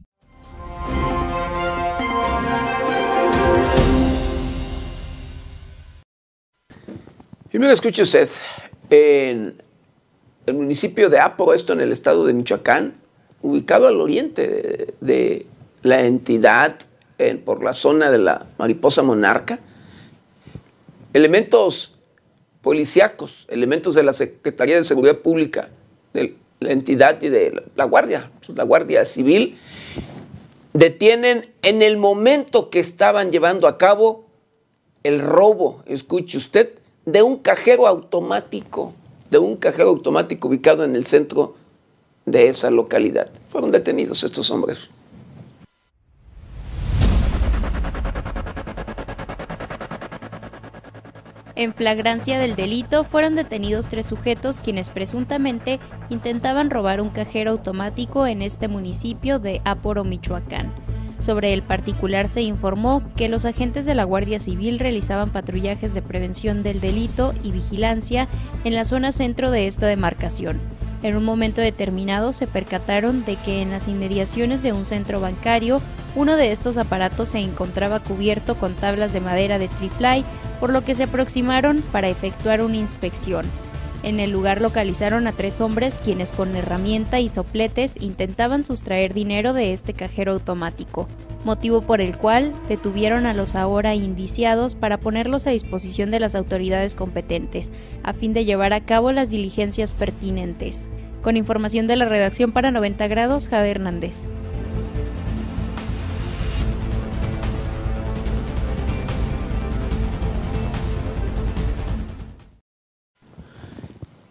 [7.53, 8.29] Y me escuche usted,
[8.89, 9.61] en
[10.45, 12.93] el municipio de Apo, esto en el estado de Michoacán,
[13.41, 15.45] ubicado al oriente de,
[15.83, 16.75] la entidad,
[17.45, 19.59] por la zona de la mariposa monarca,
[21.13, 21.93] elementos
[22.61, 25.69] policíacos, elementos de la Secretaría de Seguridad Pública,
[26.13, 29.57] de la entidad y de la Guardia, pues, la Guardia Civil,
[30.73, 34.25] detienen en el momento que estaban llevando a cabo
[35.03, 36.73] el robo, escuche usted,
[37.05, 38.93] de un cajero automático,
[39.31, 41.55] de un cajero automático ubicado en el centro
[42.25, 43.31] de esa localidad.
[43.49, 44.89] Fueron detenidos estos hombres.
[51.55, 55.79] En flagrancia del delito fueron detenidos tres sujetos quienes presuntamente
[56.09, 60.73] intentaban robar un cajero automático en este municipio de Aporo, Michoacán.
[61.21, 66.01] Sobre el particular se informó que los agentes de la Guardia Civil realizaban patrullajes de
[66.01, 68.27] prevención del delito y vigilancia
[68.63, 70.59] en la zona centro de esta demarcación.
[71.03, 75.79] En un momento determinado se percataron de que en las inmediaciones de un centro bancario
[76.15, 80.25] uno de estos aparatos se encontraba cubierto con tablas de madera de triplay,
[80.59, 83.45] por lo que se aproximaron para efectuar una inspección.
[84.03, 89.53] En el lugar localizaron a tres hombres quienes con herramienta y sopletes intentaban sustraer dinero
[89.53, 91.07] de este cajero automático,
[91.45, 96.33] motivo por el cual detuvieron a los ahora indiciados para ponerlos a disposición de las
[96.33, 97.71] autoridades competentes,
[98.01, 100.87] a fin de llevar a cabo las diligencias pertinentes.
[101.21, 104.27] Con información de la redacción para 90 grados, Jade Hernández.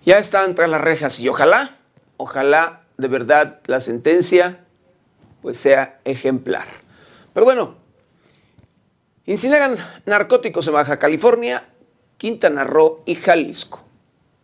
[0.05, 1.77] Ya están tras las rejas y ojalá,
[2.17, 4.65] ojalá de verdad la sentencia
[5.43, 6.67] pues sea ejemplar.
[7.33, 7.77] Pero bueno,
[9.27, 9.77] incineran
[10.07, 11.69] narcóticos en Baja California,
[12.17, 13.90] Quintana Roo y Jalisco.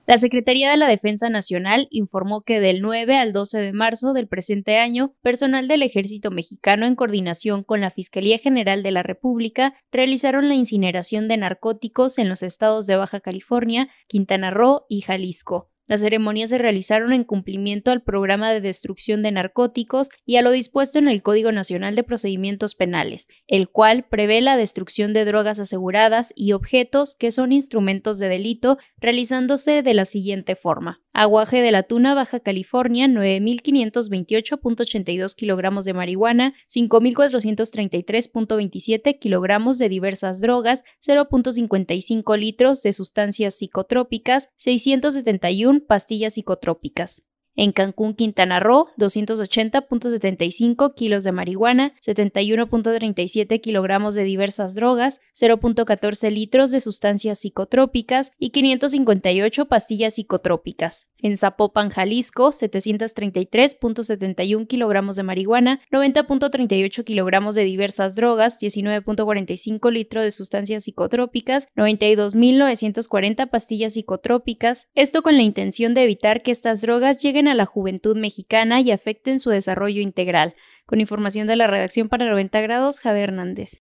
[0.07, 4.29] La Secretaría de la Defensa Nacional informó que del 9 al 12 de marzo del
[4.29, 9.75] presente año, personal del Ejército Mexicano en coordinación con la Fiscalía General de la República
[9.91, 15.73] realizaron la incineración de narcóticos en los estados de Baja California, Quintana Roo y Jalisco.
[15.87, 20.51] Las ceremonias se realizaron en cumplimiento al programa de destrucción de narcóticos y a lo
[20.51, 25.61] dispuesto en el Código Nacional de Procedimientos Penales, el cual prevé la destrucción de drogas
[25.61, 31.01] aseguradas y objetos que son instrumentos de delito, realizándose de la siguiente forma.
[31.19, 40.85] Aguaje de la Tuna, Baja California, 9.528.82 kilogramos de marihuana, 5.433.27 kilogramos de diversas drogas,
[41.01, 47.23] 0.55 litros de sustancias psicotrópicas, 671 pastillas psicotrópicas.
[47.57, 56.71] En Cancún, Quintana Roo, 280.75 kilos de marihuana, 71.37 kilogramos de diversas drogas, 0.14 litros
[56.71, 61.09] de sustancias psicotrópicas y 558 pastillas psicotrópicas.
[61.19, 70.31] En Zapopan, Jalisco, 733.71 kilogramos de marihuana, 90.38 kilogramos de diversas drogas, 19.45 litros de
[70.31, 77.46] sustancias psicotrópicas, 92.940 pastillas psicotrópicas, esto con la intención de evitar que estas drogas lleguen
[77.49, 80.55] a la juventud mexicana y afecten su desarrollo integral.
[80.87, 83.81] Con información de la redacción para 90 grados, Jade Hernández.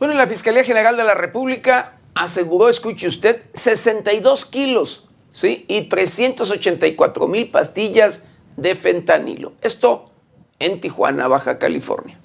[0.00, 5.66] Bueno, la Fiscalía General de la República aseguró, escuche usted, 62 kilos ¿sí?
[5.68, 8.24] y 384 mil pastillas
[8.56, 9.52] de fentanilo.
[9.60, 10.09] Esto
[10.60, 12.18] en Tijuana, Baja California.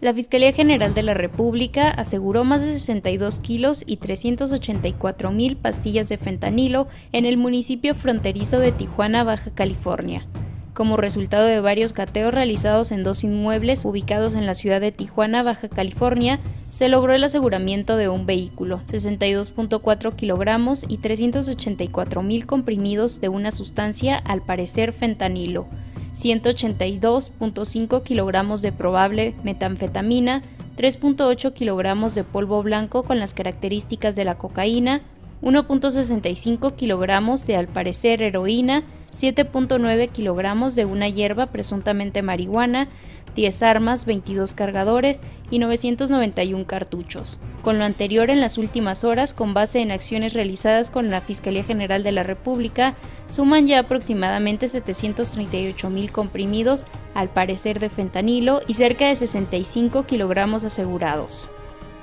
[0.00, 6.08] La Fiscalía General de la República aseguró más de 62 kilos y 384 mil pastillas
[6.08, 10.26] de fentanilo en el municipio fronterizo de Tijuana, Baja California.
[10.74, 15.42] Como resultado de varios cateos realizados en dos inmuebles ubicados en la ciudad de Tijuana,
[15.42, 23.20] Baja California, se logró el aseguramiento de un vehículo, 62.4 kilogramos y 384 mil comprimidos
[23.20, 25.66] de una sustancia al parecer fentanilo
[26.12, 30.42] 182.5 kilogramos de probable metanfetamina,
[30.76, 35.00] 3.8 kilogramos de polvo blanco con las características de la cocaína,
[35.42, 42.88] 1.65 kilogramos de al parecer heroína, 7.9 kilogramos de una hierba presuntamente marihuana,
[43.34, 47.38] 10 armas, 22 cargadores y 991 cartuchos.
[47.62, 51.64] Con lo anterior en las últimas horas, con base en acciones realizadas con la Fiscalía
[51.64, 52.94] General de la República,
[53.28, 56.84] suman ya aproximadamente 738 mil comprimidos,
[57.14, 61.48] al parecer de fentanilo, y cerca de 65 kilogramos asegurados.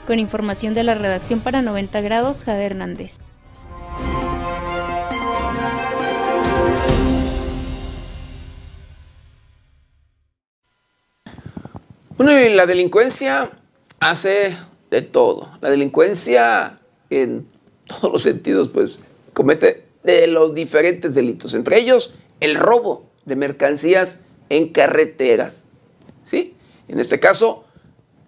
[0.08, 3.20] Con información de la redacción para 90 grados, Jade Hernández.
[12.20, 13.50] Bueno, y la delincuencia
[14.02, 14.54] hace
[14.92, 15.52] de todo.
[15.62, 17.48] La delincuencia en
[17.88, 24.20] todos los sentidos, pues, comete de los diferentes delitos, entre ellos el robo de mercancías
[24.50, 25.64] en carreteras.
[26.26, 26.56] ¿Sí?
[26.90, 27.64] En este caso,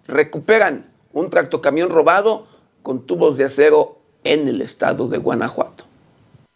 [0.06, 2.46] recuperan un tractocamión robado
[2.82, 5.81] con tubos de acero en el estado de Guanajuato.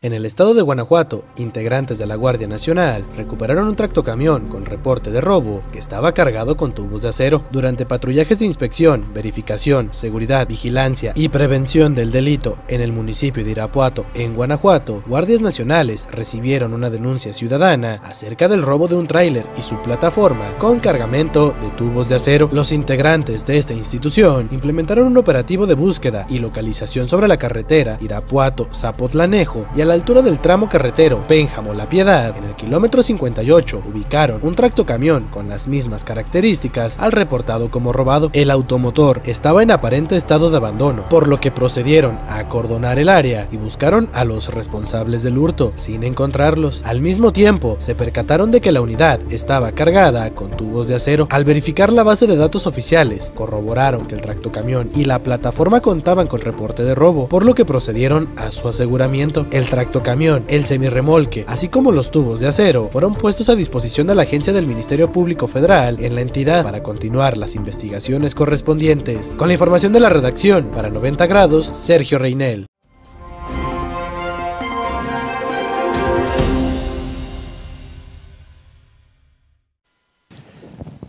[0.06, 5.10] En el estado de Guanajuato, integrantes de la Guardia Nacional recuperaron un tractocamión con reporte
[5.10, 7.42] de robo que estaba cargado con tubos de acero.
[7.50, 13.50] Durante patrullajes de inspección, verificación, seguridad, vigilancia y prevención del delito en el municipio de
[13.50, 19.44] Irapuato, en Guanajuato, guardias nacionales recibieron una denuncia ciudadana acerca del robo de un tráiler
[19.58, 22.48] y su plataforma con cargamento de tubos de acero.
[22.52, 27.98] Los integrantes de esta institución implementaron un operativo de búsqueda y localización sobre la carretera
[28.00, 34.40] Irapuato-Zapotlanejo y a la altura del tramo carretero Pénjamo-La Piedad, en el kilómetro 58, ubicaron
[34.42, 38.28] un tractocamión con las mismas características al reportado como robado.
[38.34, 43.08] El automotor estaba en aparente estado de abandono, por lo que procedieron a acordonar el
[43.08, 46.82] área y buscaron a los responsables del hurto, sin encontrarlos.
[46.84, 51.26] Al mismo tiempo, se percataron de que la unidad estaba cargada con tubos de acero.
[51.30, 56.26] Al verificar la base de datos oficiales, corroboraron que el tractocamión y la plataforma contaban
[56.26, 59.46] con reporte de robo, por lo que procedieron a su aseguramiento.
[59.50, 64.14] El tractocamión, el semirremolque, así como los tubos de acero, fueron puestos a disposición de
[64.14, 69.34] la agencia del Ministerio Público Federal en la entidad para continuar las investigaciones correspondientes.
[69.36, 72.64] Con la información de la redacción, para 90 grados, Sergio Reinel.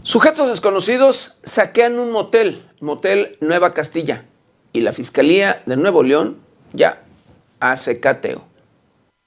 [0.03, 4.25] Sujetos desconocidos saquean un motel, Motel Nueva Castilla,
[4.73, 6.39] y la Fiscalía de Nuevo León
[6.73, 7.01] ya
[7.61, 8.56] hace cateo.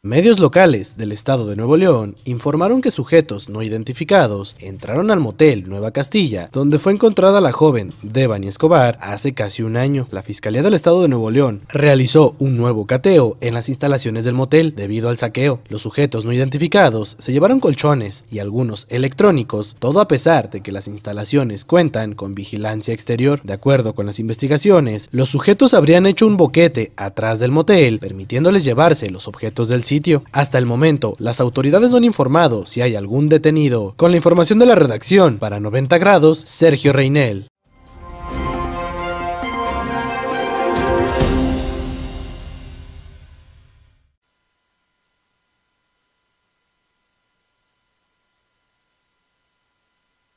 [0.03, 5.69] Medios locales del estado de Nuevo León informaron que sujetos no identificados entraron al motel
[5.69, 10.09] Nueva Castilla, donde fue encontrada la joven Devani Escobar hace casi un año.
[10.11, 14.33] La Fiscalía del estado de Nuevo León realizó un nuevo cateo en las instalaciones del
[14.33, 15.61] motel debido al saqueo.
[15.69, 20.73] Los sujetos no identificados se llevaron colchones y algunos electrónicos, todo a pesar de que
[20.73, 23.43] las instalaciones cuentan con vigilancia exterior.
[23.43, 28.65] De acuerdo con las investigaciones, los sujetos habrían hecho un boquete atrás del motel, permitiéndoles
[28.65, 30.22] llevarse los objetos del sitio.
[30.30, 33.95] Hasta el momento, las autoridades no han informado si hay algún detenido.
[33.97, 37.49] Con la información de la redacción, para 90 grados, Sergio Reinel.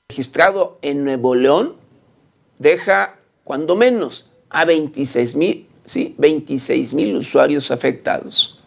[0.09, 1.73] registrado en Nuevo León
[2.59, 6.13] deja cuando menos a 26 mil, ¿sí?
[6.19, 8.62] 26 mil usuarios afectados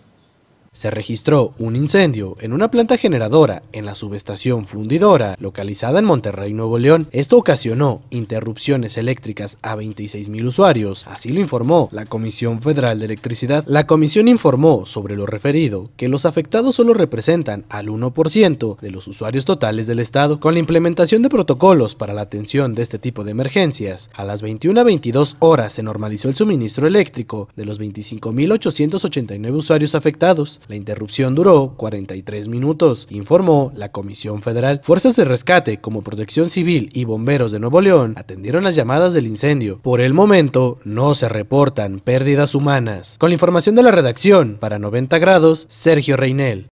[0.76, 6.52] se registró un incendio en una planta generadora en la subestación fundidora localizada en Monterrey,
[6.52, 7.08] Nuevo León.
[7.12, 13.06] Esto ocasionó interrupciones eléctricas a 26 mil usuarios, así lo informó la Comisión Federal de
[13.06, 13.64] Electricidad.
[13.66, 19.08] La comisión informó sobre lo referido que los afectados solo representan al 1% de los
[19.08, 20.40] usuarios totales del estado.
[20.40, 24.42] Con la implementación de protocolos para la atención de este tipo de emergencias, a las
[24.42, 30.60] 21 a 22 horas se normalizó el suministro eléctrico de los 25.889 usuarios afectados.
[30.68, 34.80] La interrupción duró 43 minutos, informó la Comisión Federal.
[34.82, 39.26] Fuerzas de rescate como Protección Civil y bomberos de Nuevo León atendieron las llamadas del
[39.26, 39.78] incendio.
[39.80, 43.16] Por el momento, no se reportan pérdidas humanas.
[43.18, 46.68] Con la información de la redacción, para 90 grados, Sergio Reinel.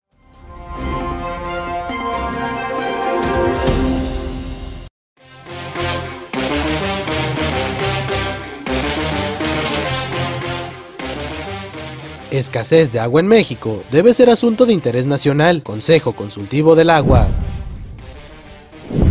[12.32, 15.62] Escasez de agua en México debe ser asunto de interés nacional.
[15.62, 17.26] Consejo Consultivo del Agua.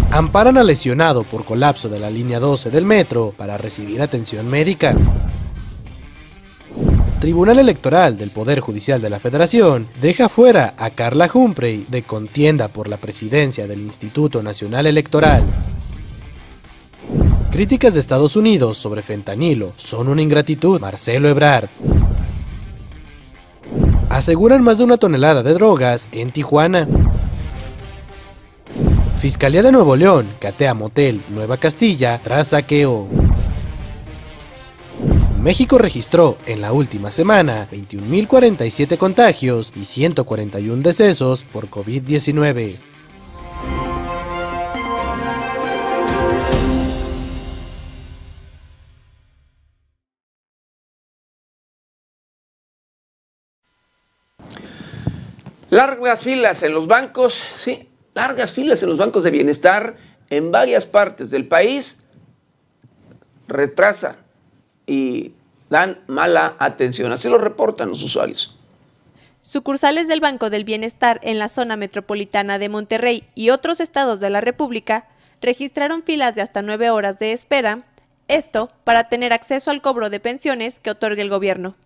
[0.10, 4.96] Amparan al lesionado por colapso de la línea 12 del metro para recibir atención médica.
[7.20, 12.70] Tribunal Electoral del Poder Judicial de la Federación deja fuera a Carla Humphrey de contienda
[12.70, 15.44] por la presidencia del Instituto Nacional Electoral.
[17.52, 20.82] Críticas de Estados Unidos sobre fentanilo son una ingratitud.
[20.82, 21.70] Marcelo Ebrard
[24.10, 26.88] aseguran más de una tonelada de drogas en Tijuana.
[29.20, 33.08] Fiscalía de Nuevo León catea motel Nueva Castilla tras saqueo.
[35.42, 42.91] México registró en la última semana 21.047 contagios y 141 decesos por COVID-19.
[55.72, 59.96] Largas filas en los bancos, sí, largas filas en los bancos de bienestar
[60.30, 62.04] en varias partes del país
[63.48, 64.18] retrasan
[64.86, 65.32] y
[65.70, 67.14] dan mala atención.
[67.14, 68.60] Así lo reportan los usuarios.
[69.40, 74.30] Sucursales del Banco del Bienestar en la zona metropolitana de Monterrey y otros estados de
[74.30, 75.08] la República
[75.42, 77.86] registraron filas de hasta nueve horas de espera
[78.28, 81.78] Esto para tener acceso al cobro de pensiones que otorga el gobierno.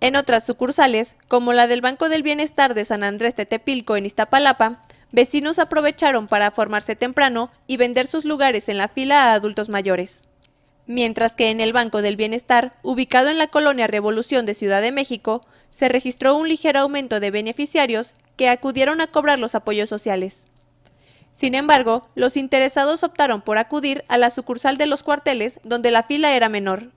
[0.00, 4.84] En otras sucursales, como la del Banco del Bienestar de San Andrés Tetepilco en Iztapalapa,
[5.10, 10.22] vecinos aprovecharon para formarse temprano y vender sus lugares en la fila a adultos mayores.
[10.86, 14.92] Mientras que en el Banco del Bienestar, ubicado en la colonia Revolución de Ciudad de
[14.92, 20.46] México, se registró un ligero aumento de beneficiarios que acudieron a cobrar los apoyos sociales.
[21.32, 26.04] Sin embargo, los interesados optaron por acudir a la sucursal de los cuarteles donde la
[26.04, 26.90] fila era menor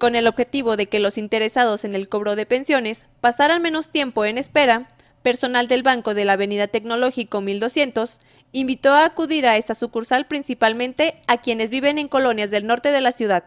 [0.00, 4.24] con el objetivo de que los interesados en el cobro de pensiones pasaran menos tiempo
[4.24, 4.88] en espera,
[5.22, 8.20] personal del Banco de la Avenida Tecnológico 1200
[8.50, 13.00] invitó a acudir a esta sucursal principalmente a quienes viven en colonias del norte de
[13.00, 13.44] la ciudad.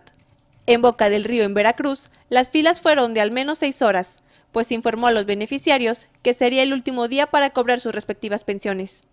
[0.66, 4.24] En Boca del Río, en Veracruz, las filas fueron de al menos seis horas,
[4.54, 9.04] pues informó a los beneficiarios que sería el último día para cobrar sus respectivas pensiones.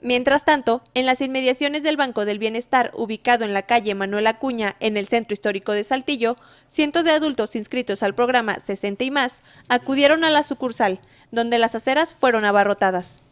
[0.00, 4.76] Mientras tanto, en las inmediaciones del Banco del Bienestar, ubicado en la calle Manuel Acuña,
[4.78, 6.36] en el centro histórico de Saltillo,
[6.68, 11.00] cientos de adultos inscritos al programa 60 y más acudieron a la sucursal,
[11.32, 13.22] donde las aceras fueron abarrotadas.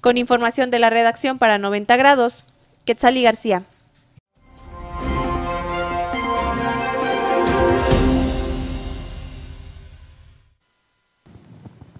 [0.00, 2.44] Con información de la redacción para 90 grados,
[2.84, 3.62] Quetzali García.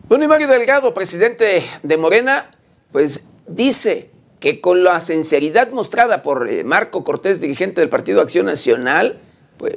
[0.08, 2.50] Bueno, Delgado, presidente de Morena,
[2.92, 8.46] pues dice que con la sinceridad mostrada por eh, Marco Cortés, dirigente del Partido Acción
[8.46, 9.18] Nacional,
[9.56, 9.76] pues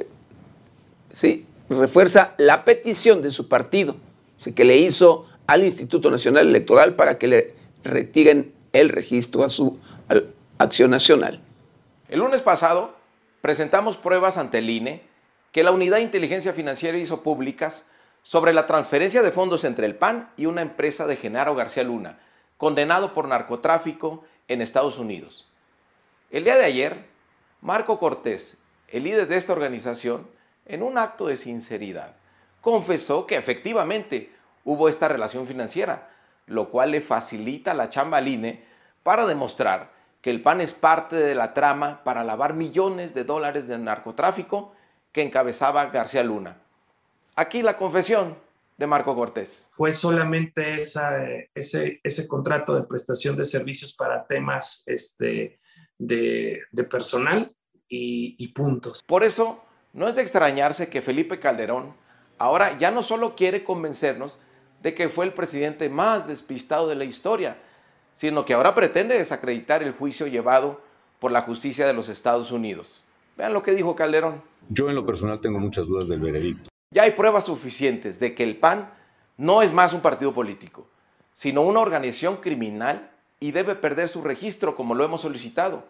[1.12, 3.96] sí, refuerza la petición de su partido,
[4.54, 7.54] que le hizo al Instituto Nacional Electoral para que le
[7.84, 9.78] retiren el registro a su
[10.58, 11.40] Acción Nacional.
[12.08, 12.94] El lunes pasado
[13.40, 15.02] presentamos pruebas ante el INE
[15.52, 17.86] que la Unidad de Inteligencia Financiera hizo públicas
[18.22, 22.18] sobre la transferencia de fondos entre el PAN y una empresa de Genaro García Luna,
[22.56, 25.46] condenado por narcotráfico en Estados Unidos.
[26.30, 27.06] El día de ayer,
[27.60, 30.28] Marco Cortés, el líder de esta organización,
[30.66, 32.16] en un acto de sinceridad,
[32.60, 34.32] confesó que efectivamente
[34.64, 36.10] hubo esta relación financiera,
[36.46, 38.64] lo cual le facilita la chamba al INE
[39.02, 39.90] para demostrar
[40.20, 44.74] que el PAN es parte de la trama para lavar millones de dólares de narcotráfico
[45.12, 46.56] que encabezaba García Luna.
[47.36, 48.36] Aquí la confesión
[48.76, 49.66] de Marco Cortés?
[49.70, 51.16] Fue solamente esa,
[51.54, 55.60] ese, ese contrato de prestación de servicios para temas este,
[55.98, 57.54] de, de personal
[57.88, 59.02] y, y puntos.
[59.06, 61.94] Por eso, no es de extrañarse que Felipe Calderón
[62.38, 64.38] ahora ya no solo quiere convencernos
[64.82, 67.56] de que fue el presidente más despistado de la historia,
[68.12, 70.80] sino que ahora pretende desacreditar el juicio llevado
[71.18, 73.04] por la justicia de los Estados Unidos.
[73.36, 74.42] Vean lo que dijo Calderón.
[74.68, 76.68] Yo en lo personal tengo muchas dudas del veredicto.
[76.96, 78.90] Ya hay pruebas suficientes de que el PAN
[79.36, 80.88] no es más un partido político,
[81.34, 85.84] sino una organización criminal y debe perder su registro como lo hemos solicitado.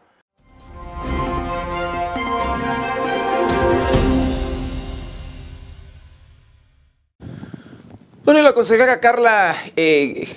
[8.25, 10.29] Bueno, y la consejera Carla eh,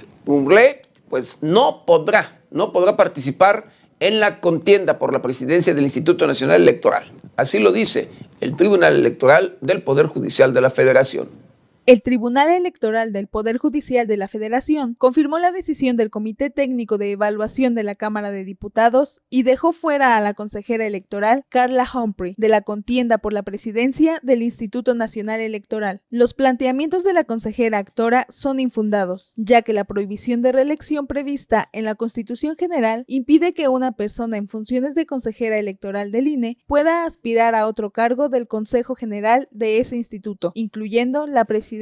[1.09, 3.65] pues no podrá, no podrá participar
[3.99, 7.11] en la contienda por la presidencia del Instituto Nacional Electoral.
[7.37, 8.11] Así lo dice
[8.41, 11.48] el Tribunal Electoral del Poder Judicial de la Federación.
[11.89, 16.99] El Tribunal Electoral del Poder Judicial de la Federación confirmó la decisión del Comité Técnico
[16.99, 21.87] de Evaluación de la Cámara de Diputados y dejó fuera a la consejera electoral Carla
[21.91, 26.03] Humphrey de la contienda por la presidencia del Instituto Nacional Electoral.
[26.11, 31.69] Los planteamientos de la consejera actora son infundados, ya que la prohibición de reelección prevista
[31.73, 36.59] en la Constitución General impide que una persona en funciones de consejera electoral del INE
[36.67, 41.78] pueda aspirar a otro cargo del Consejo General de ese instituto, incluyendo la presidencia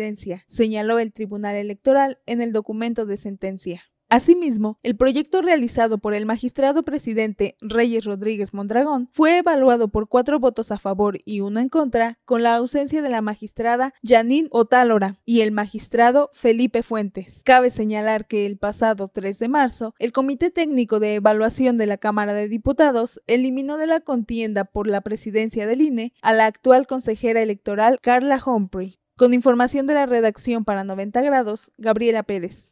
[0.48, 3.84] señaló el Tribunal Electoral en el documento de sentencia.
[4.10, 10.40] Asimismo, el proyecto realizado por el magistrado presidente Reyes Rodríguez Mondragón fue evaluado por cuatro
[10.40, 15.18] votos a favor y uno en contra, con la ausencia de la magistrada Janine Otálora
[15.26, 17.42] y el magistrado Felipe Fuentes.
[17.44, 21.98] Cabe señalar que el pasado 3 de marzo, el Comité Técnico de Evaluación de la
[21.98, 26.88] Cámara de Diputados eliminó de la contienda por la presidencia del INE a la actual
[26.88, 29.00] consejera electoral Carla Humphrey.
[29.18, 32.70] Con información de la redacción para 90 grados, Gabriela Pérez.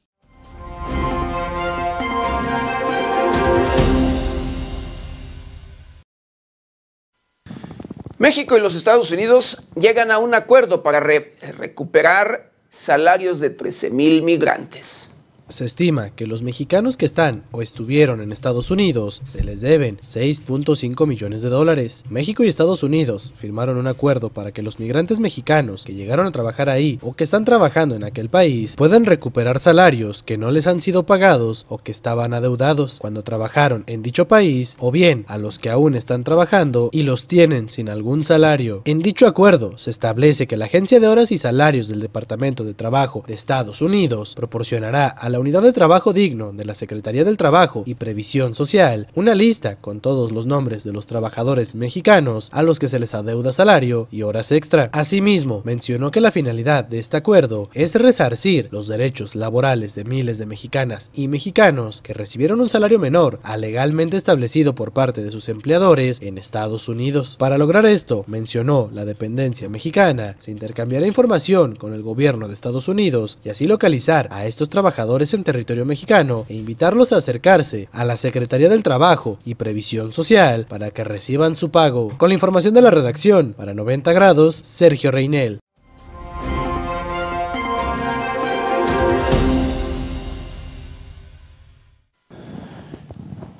[8.20, 14.22] México y los Estados Unidos llegan a un acuerdo para recuperar salarios de 13 mil
[14.22, 15.15] migrantes.
[15.48, 19.98] Se estima que los mexicanos que están o estuvieron en Estados Unidos se les deben
[19.98, 22.04] 6.5 millones de dólares.
[22.10, 26.32] México y Estados Unidos firmaron un acuerdo para que los migrantes mexicanos que llegaron a
[26.32, 30.66] trabajar ahí o que están trabajando en aquel país puedan recuperar salarios que no les
[30.66, 35.38] han sido pagados o que estaban adeudados cuando trabajaron en dicho país o bien a
[35.38, 38.82] los que aún están trabajando y los tienen sin algún salario.
[38.86, 42.74] En dicho acuerdo se establece que la Agencia de Horas y Salarios del Departamento de
[42.74, 47.36] Trabajo de Estados Unidos proporcionará a la Unidad de Trabajo Digno de la Secretaría del
[47.36, 52.64] Trabajo y Previsión Social una lista con todos los nombres de los trabajadores mexicanos a
[52.64, 54.90] los que se les adeuda salario y horas extra.
[54.94, 60.38] Asimismo, mencionó que la finalidad de este acuerdo es resarcir los derechos laborales de miles
[60.38, 65.32] de mexicanas y mexicanos que recibieron un salario menor a legalmente establecido por parte de
[65.32, 67.36] sus empleadores en Estados Unidos.
[67.38, 72.88] Para lograr esto, mencionó la dependencia mexicana se intercambiará información con el gobierno de Estados
[72.88, 78.06] Unidos y así localizar a estos trabajadores en territorio mexicano e invitarlos a acercarse a
[78.06, 82.16] la Secretaría del Trabajo y Previsión Social para que reciban su pago.
[82.18, 85.60] Con la información de la redacción, para 90 grados, Sergio Reinel.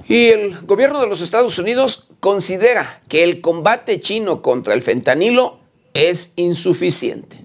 [0.08, 5.60] Y el gobierno de los Estados Unidos considera que el combate chino contra el fentanilo
[5.94, 7.45] es insuficiente.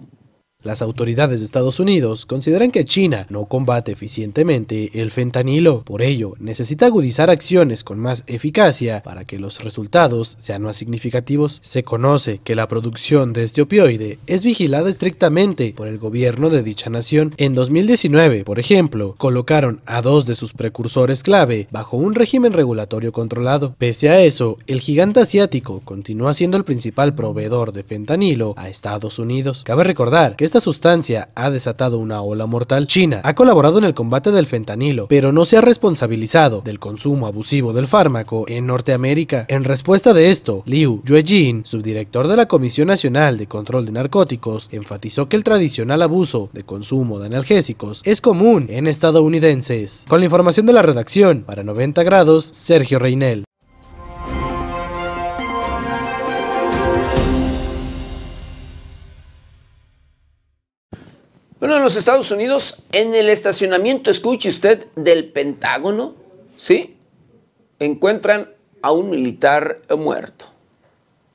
[0.62, 6.34] Las autoridades de Estados Unidos consideran que China no combate eficientemente el fentanilo, por ello
[6.38, 11.60] necesita agudizar acciones con más eficacia para que los resultados sean más significativos.
[11.62, 16.62] Se conoce que la producción de este opioide es vigilada estrictamente por el gobierno de
[16.62, 17.34] dicha nación.
[17.38, 23.12] En 2019, por ejemplo, colocaron a dos de sus precursores clave bajo un régimen regulatorio
[23.12, 23.74] controlado.
[23.78, 29.18] Pese a eso, el gigante asiático continúa siendo el principal proveedor de fentanilo a Estados
[29.18, 29.62] Unidos.
[29.64, 32.88] Cabe recordar que esta sustancia ha desatado una ola mortal.
[32.88, 37.28] China ha colaborado en el combate del fentanilo, pero no se ha responsabilizado del consumo
[37.28, 39.46] abusivo del fármaco en Norteamérica.
[39.48, 44.68] En respuesta de esto, Liu Yuejin, subdirector de la Comisión Nacional de Control de Narcóticos,
[44.72, 50.04] enfatizó que el tradicional abuso de consumo de analgésicos es común en estadounidenses.
[50.08, 53.44] Con la información de la redacción, para 90 grados, Sergio Reinel.
[61.60, 66.14] Bueno, en los Estados Unidos, en el estacionamiento, escuche usted, del Pentágono,
[66.56, 66.96] ¿sí?
[67.78, 68.48] Encuentran
[68.80, 70.46] a un militar muerto.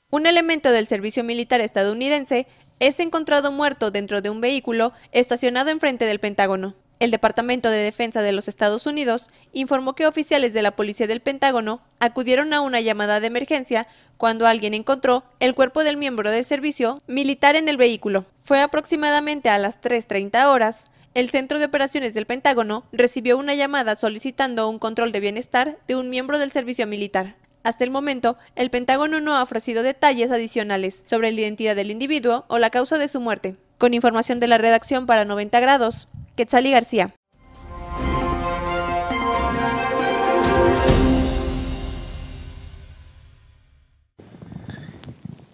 [0.10, 2.48] Un elemento del servicio militar estadounidense
[2.80, 6.74] es encontrado muerto dentro de un vehículo estacionado enfrente del Pentágono.
[6.98, 11.20] El Departamento de Defensa de los Estados Unidos informó que oficiales de la Policía del
[11.20, 13.86] Pentágono acudieron a una llamada de emergencia
[14.16, 18.26] cuando alguien encontró el cuerpo del miembro de servicio militar en el vehículo.
[18.44, 20.88] Fue aproximadamente a las 3.30 horas.
[21.14, 25.98] El Centro de Operaciones del Pentágono recibió una llamada solicitando un control de bienestar de
[25.98, 27.36] un miembro del servicio militar.
[27.64, 32.46] Hasta el momento, el Pentágono no ha ofrecido detalles adicionales sobre la identidad del individuo
[32.48, 33.56] o la causa de su muerte.
[33.78, 37.14] Con información de la redacción para 90 grados, Quetzali García.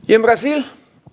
[0.08, 0.66] Y en Brasil,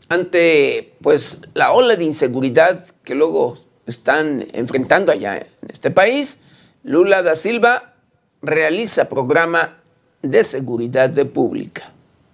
[0.08, 3.56] ante pues la ola de inseguridad que luego
[3.86, 6.40] están enfrentando allá en este país,
[6.82, 7.94] Lula da Silva
[8.42, 9.78] realiza programa
[10.22, 11.92] de seguridad pública.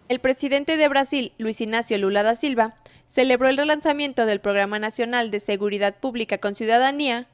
[0.08, 2.76] El presidente de Brasil, Luis Ignacio Lula da Silva,
[3.06, 7.28] celebró el relanzamiento del Programa Nacional de Seguridad Pública con Ciudadanía,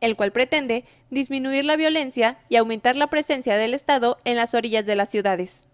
[0.00, 4.86] el cual pretende disminuir la violencia y aumentar la presencia del Estado en las orillas
[4.86, 5.68] de las ciudades.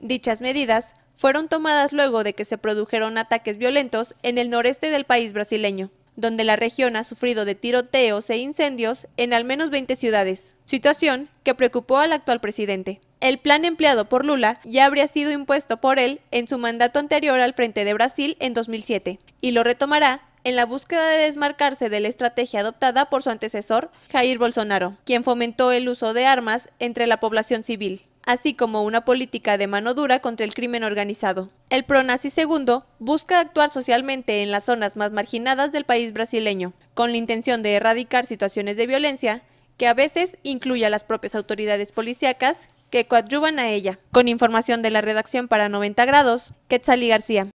[0.00, 5.04] Dichas medidas fueron tomadas luego de que se produjeron ataques violentos en el noreste del
[5.04, 9.96] país brasileño, donde la región ha sufrido de tiroteos e incendios en al menos 20
[9.96, 13.00] ciudades, situación que preocupó al actual presidente.
[13.24, 17.40] El plan empleado por Lula ya habría sido impuesto por él en su mandato anterior
[17.40, 22.00] al frente de Brasil en 2007 y lo retomará en la búsqueda de desmarcarse de
[22.00, 27.06] la estrategia adoptada por su antecesor, Jair Bolsonaro, quien fomentó el uso de armas entre
[27.06, 31.50] la población civil así como una política de mano dura contra el crimen organizado.
[31.68, 37.10] El PRONAZI II busca actuar socialmente en las zonas más marginadas del país brasileño, con
[37.10, 39.42] la intención de erradicar situaciones de violencia
[39.76, 43.98] que a veces incluye a las propias autoridades policíacas que coadyuvan a ella.
[44.12, 47.50] Con información de la redacción para 90 grados, Quetzali García.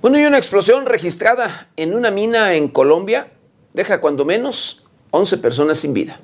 [0.00, 3.30] Bueno, y una explosión registrada en una mina en Colombia
[3.74, 6.18] deja cuando menos 11 personas sin vida.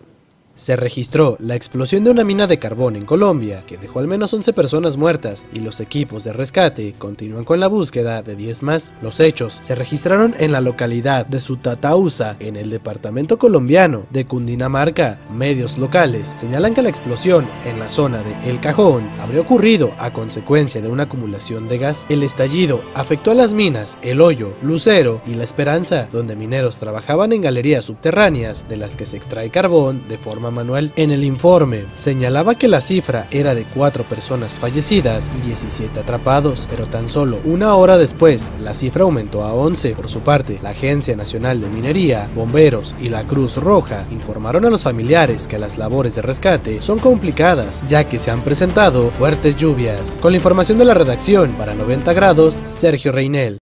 [0.57, 4.33] Se registró la explosión de una mina de carbón en Colombia, que dejó al menos
[4.33, 8.95] 11 personas muertas, y los equipos de rescate continúan con la búsqueda de 10 más.
[9.03, 15.21] Los hechos se registraron en la localidad de Sutatausa, en el departamento colombiano de Cundinamarca.
[15.33, 20.13] Medios locales señalan que la explosión en la zona de El Cajón habría ocurrido a
[20.13, 22.07] consecuencia de una acumulación de gas.
[22.09, 27.33] El estallido afectó a las minas El Hoyo, Lucero y La Esperanza, donde mineros trabajaban
[27.33, 30.93] en galerías subterráneas de las que se extrae carbón de forma manual.
[30.97, 36.67] En el informe señalaba que la cifra era de 4 personas fallecidas y 17 atrapados,
[36.71, 39.93] pero tan solo una hora después la cifra aumentó a 11.
[39.93, 44.71] Por su parte, la Agencia Nacional de Minería, Bomberos y la Cruz Roja informaron a
[44.71, 49.57] los familiares que las labores de rescate son complicadas, ya que se han presentado fuertes
[49.57, 50.19] lluvias.
[50.21, 53.59] Con la información de la redacción para 90 grados, Sergio Reinel.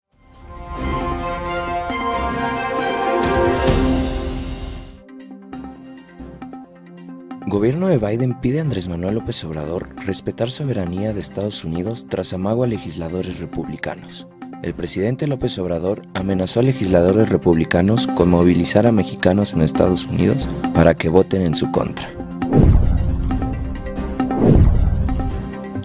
[7.53, 12.33] Gobierno de Biden pide a Andrés Manuel López Obrador respetar soberanía de Estados Unidos tras
[12.33, 14.25] amago a legisladores republicanos.
[14.63, 20.49] El presidente López Obrador amenazó a legisladores republicanos con movilizar a mexicanos en Estados Unidos
[20.73, 22.07] para que voten en su contra.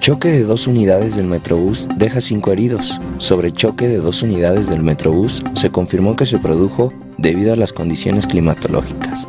[0.00, 2.98] Choque de dos unidades del Metrobús deja cinco heridos.
[3.18, 7.74] Sobre choque de dos unidades del Metrobús se confirmó que se produjo debido a las
[7.74, 9.28] condiciones climatológicas.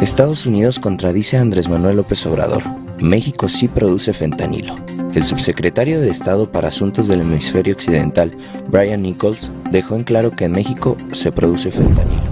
[0.00, 2.62] Estados Unidos contradice a Andrés Manuel López Obrador.
[3.02, 4.74] México sí produce fentanilo.
[5.14, 8.30] El subsecretario de Estado para Asuntos del Hemisferio Occidental,
[8.68, 12.22] Brian Nichols, dejó en claro que en México se produce fentanilo.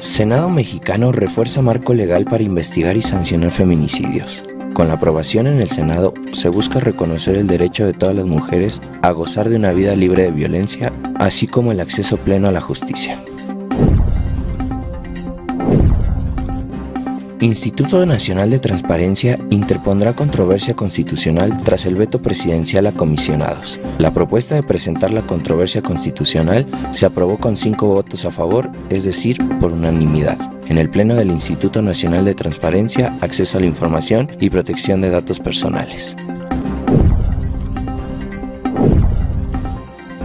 [0.00, 4.44] Senado mexicano refuerza marco legal para investigar y sancionar feminicidios.
[4.74, 8.80] Con la aprobación en el Senado se busca reconocer el derecho de todas las mujeres
[9.02, 12.60] a gozar de una vida libre de violencia, así como el acceso pleno a la
[12.60, 13.20] justicia.
[17.42, 23.80] Instituto Nacional de Transparencia interpondrá controversia constitucional tras el veto presidencial a comisionados.
[23.98, 29.04] La propuesta de presentar la controversia constitucional se aprobó con cinco votos a favor, es
[29.04, 30.36] decir, por unanimidad,
[30.66, 35.08] en el Pleno del Instituto Nacional de Transparencia, Acceso a la Información y Protección de
[35.08, 36.16] Datos Personales.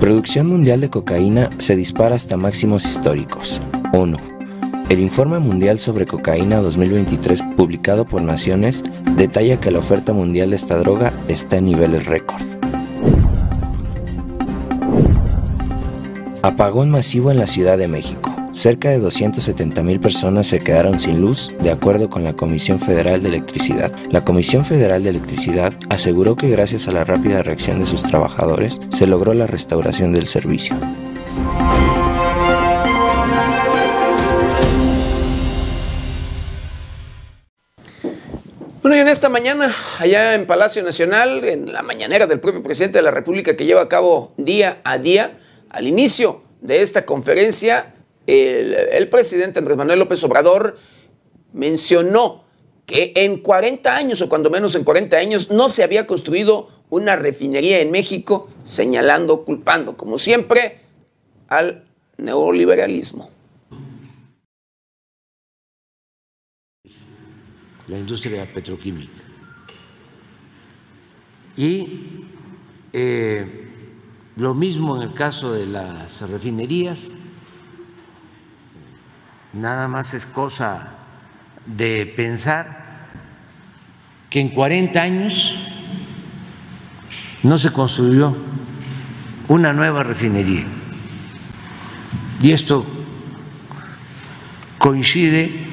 [0.01, 3.61] Producción mundial de cocaína se dispara hasta máximos históricos.
[3.93, 4.34] 1.
[4.87, 8.83] El Informe Mundial sobre Cocaína 2023 publicado por Naciones
[9.17, 12.43] detalla que la oferta mundial de esta droga está en niveles récord.
[16.43, 18.31] Apagón masivo en la Ciudad de México.
[18.51, 23.29] Cerca de 270.000 personas se quedaron sin luz, de acuerdo con la Comisión Federal de
[23.29, 23.91] Electricidad.
[24.11, 28.79] La Comisión Federal de Electricidad aseguró que gracias a la rápida reacción de sus trabajadores
[28.89, 30.75] se logró la restauración del servicio.
[39.15, 43.55] Esta mañana, allá en Palacio Nacional, en la mañanera del propio presidente de la República
[43.55, 45.37] que lleva a cabo día a día,
[45.69, 47.93] al inicio de esta conferencia,
[48.27, 50.77] el, presidente Andrés Manuel López Obrador
[51.53, 52.43] mencionó
[52.85, 57.15] que en 40 años, o cuando menos en 40 años, no se había construido una
[57.15, 60.81] refinería en México, señalando, culpando, como siempre,
[61.47, 61.85] al
[62.17, 63.29] neoliberalismo.
[67.87, 69.21] La industria petroquímica.
[71.55, 72.25] Y
[72.91, 73.67] eh,
[74.35, 77.11] lo mismo en el caso de las refinerías,
[79.53, 80.95] nada más es cosa
[81.65, 83.07] de pensar
[84.29, 85.55] que en 40 años
[87.43, 88.35] no se construyó
[89.47, 90.65] una nueva refinería.
[92.41, 92.85] Y esto
[94.77, 95.64] coincide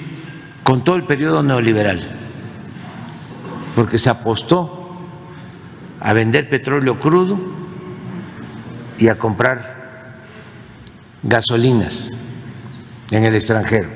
[0.64, 2.16] con todo el periodo neoliberal,
[3.74, 4.96] porque se apostó
[6.00, 7.38] a vender petróleo crudo
[8.98, 10.16] y a comprar
[11.22, 12.10] gasolinas
[13.10, 13.88] en el extranjero.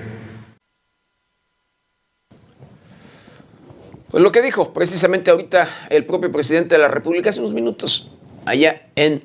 [4.11, 8.13] Pues lo que dijo precisamente ahorita el propio presidente de la República hace unos minutos,
[8.47, 9.23] allá en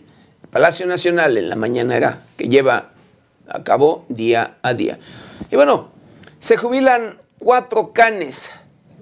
[0.50, 2.92] Palacio Nacional, en la mañanera que lleva
[3.48, 5.00] a cabo día a día.
[5.50, 5.92] Y bueno,
[6.40, 8.52] se jubilan cuatro canes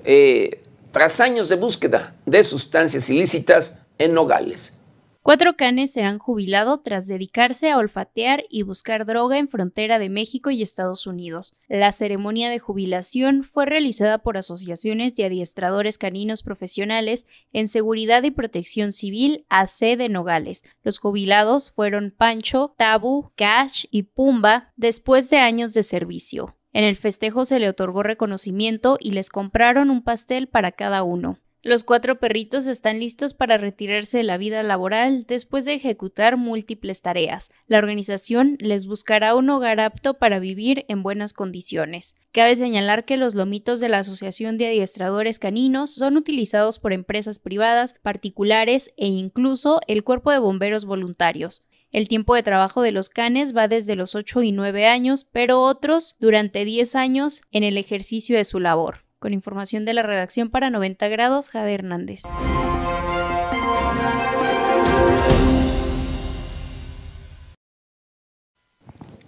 [0.06, 0.62] eh,
[0.92, 4.78] tras años de búsqueda de sustancias ilícitas en Nogales.
[5.22, 10.10] Cuatro canes se han jubilado tras dedicarse a olfatear y buscar droga en frontera de
[10.10, 11.54] México y Estados Unidos.
[11.68, 18.32] La ceremonia de jubilación fue realizada por asociaciones de adiestradores caninos profesionales en seguridad y
[18.32, 20.64] protección civil AC de Nogales.
[20.82, 26.56] Los jubilados fueron Pancho, Tabu, Cash y Pumba después de años de servicio.
[26.72, 31.40] En el festejo se le otorgó reconocimiento y les compraron un pastel para cada uno.
[31.62, 37.02] Los cuatro perritos están listos para retirarse de la vida laboral después de ejecutar múltiples
[37.02, 37.52] tareas.
[37.68, 42.16] La organización les buscará un hogar apto para vivir en buenas condiciones.
[42.32, 47.40] Cabe señalar que los lomitos de la Asociación de Adiestradores Caninos son utilizados por empresas
[47.40, 51.66] privadas, particulares e incluso el Cuerpo de Bomberos Voluntarios.
[51.92, 55.64] El tiempo de trabajo de los canes va desde los 8 y 9 años, pero
[55.64, 59.06] otros durante 10 años en el ejercicio de su labor.
[59.18, 62.22] Con información de la redacción para 90 grados, Jade Hernández.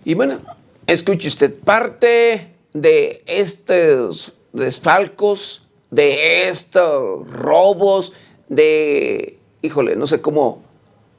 [0.06, 0.40] Y bueno,
[0.86, 8.14] escuche usted, parte de estos desfalcos, de estos robos,
[8.50, 10.62] de, híjole, no sé cómo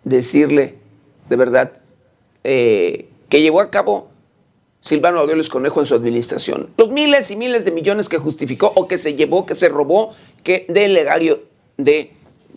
[0.05, 0.82] decirle
[1.29, 1.73] de verdad,
[2.45, 4.09] eh, que llevó a cabo
[4.81, 6.71] Silvano Aureoles Conejo en su administración.
[6.77, 10.13] Los miles y miles de millones que justificó o que se llevó, que se robó,
[10.43, 11.45] que del legario
[11.77, 12.11] del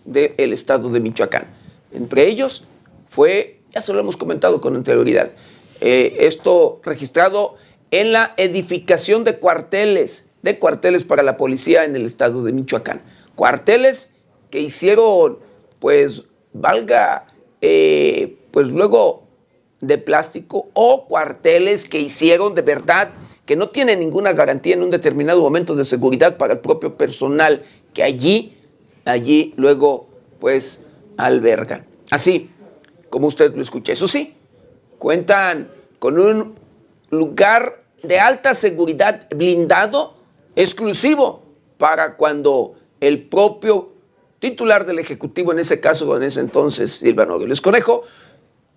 [0.04, 1.46] de, estado de Michoacán.
[1.92, 2.64] Entre ellos
[3.08, 5.30] fue, ya se lo hemos comentado con anterioridad,
[5.80, 7.54] eh, esto registrado
[7.90, 13.02] en la edificación de cuarteles, de cuarteles para la policía en el estado de Michoacán.
[13.36, 14.14] Cuarteles
[14.50, 15.38] que hicieron,
[15.78, 17.26] pues, valga,
[17.60, 19.24] eh, pues luego
[19.82, 23.10] de plástico o cuarteles que hicieron de verdad,
[23.44, 27.62] que no tienen ninguna garantía en un determinado momento de seguridad para el propio personal
[27.92, 28.56] que allí,
[29.04, 30.08] allí luego
[30.40, 30.86] pues
[31.18, 31.84] albergan.
[32.10, 32.48] Así
[33.10, 33.92] como usted lo escucha.
[33.92, 34.32] Eso sí,
[34.96, 36.54] cuentan con un
[37.10, 40.14] lugar de alta seguridad blindado
[40.54, 41.42] exclusivo
[41.76, 43.92] para cuando el propio
[44.38, 48.04] titular del Ejecutivo, en ese caso, en ese entonces, Silvano Gómez Conejo,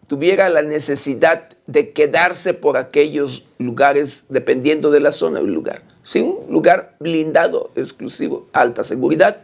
[0.10, 5.84] tuviera la necesidad de quedarse por aquellos lugares dependiendo de la zona del lugar.
[6.04, 9.38] Sí, un lugar blindado, exclusivo, alta seguridad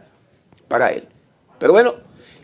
[0.66, 1.06] para él.
[1.60, 1.94] Pero bueno,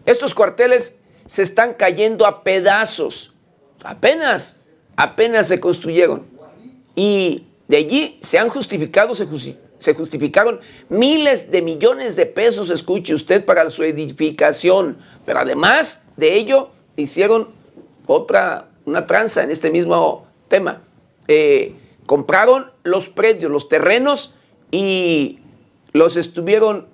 [0.06, 3.34] estos cuarteles se están cayendo a pedazos.
[3.82, 4.58] Apenas,
[4.94, 6.24] apenas se construyeron.
[6.94, 9.26] Y de allí se han justificado, se,
[9.78, 14.96] se justificaron miles de millones de pesos, escuche usted, para su edificación.
[15.26, 17.61] Pero además de ello, hicieron
[18.06, 20.82] otra, una tranza en este mismo tema.
[21.28, 21.74] Eh,
[22.06, 24.34] compraron los predios, los terrenos
[24.70, 25.40] y
[25.92, 26.86] los estuvieron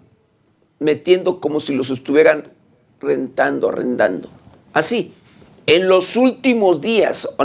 [0.79, 2.53] metiendo como si los estuvieran
[3.01, 4.29] rentando, arrendando.
[4.73, 5.15] Así,
[5.67, 7.37] en los últimos días,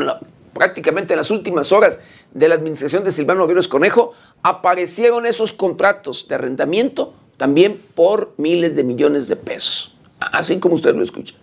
[0.53, 1.99] prácticamente en las últimas horas
[2.33, 8.75] de la administración de Silvano Aguirre Conejo, aparecieron esos contratos de arrendamiento también por miles
[8.75, 9.95] de millones de pesos.
[10.19, 11.35] Así como usted lo escucha.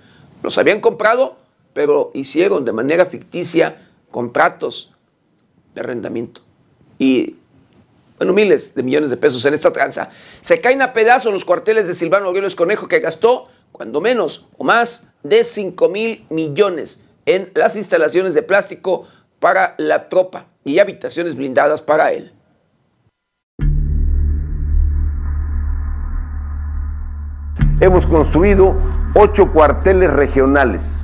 [0.43, 1.37] Los habían comprado
[1.73, 3.77] pero hicieron de manera ficticia
[4.11, 4.95] contratos
[5.75, 6.41] de arrendamiento.
[6.99, 7.37] Y,
[8.19, 10.11] bueno, miles de millones de pesos en esta tranza.
[10.41, 14.65] Se caen a pedazos los cuarteles de Silvano Aureoles Conejo, que gastó, cuando menos o
[14.65, 19.07] más, de 5 mil millones en las instalaciones de plástico
[19.39, 22.33] para la tropa y habitaciones blindadas para él.
[27.81, 28.77] Hemos construido
[29.15, 31.01] ocho cuarteles regionales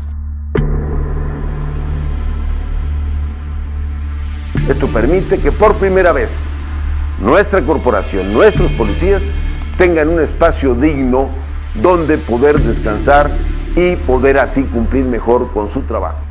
[4.69, 6.49] Esto permite que por primera vez
[7.21, 9.23] nuestra corporación, nuestros policías,
[9.79, 11.29] tengan un espacio digno
[11.81, 13.31] donde poder descansar
[13.77, 16.26] y poder así cumplir mejor con su trabajo.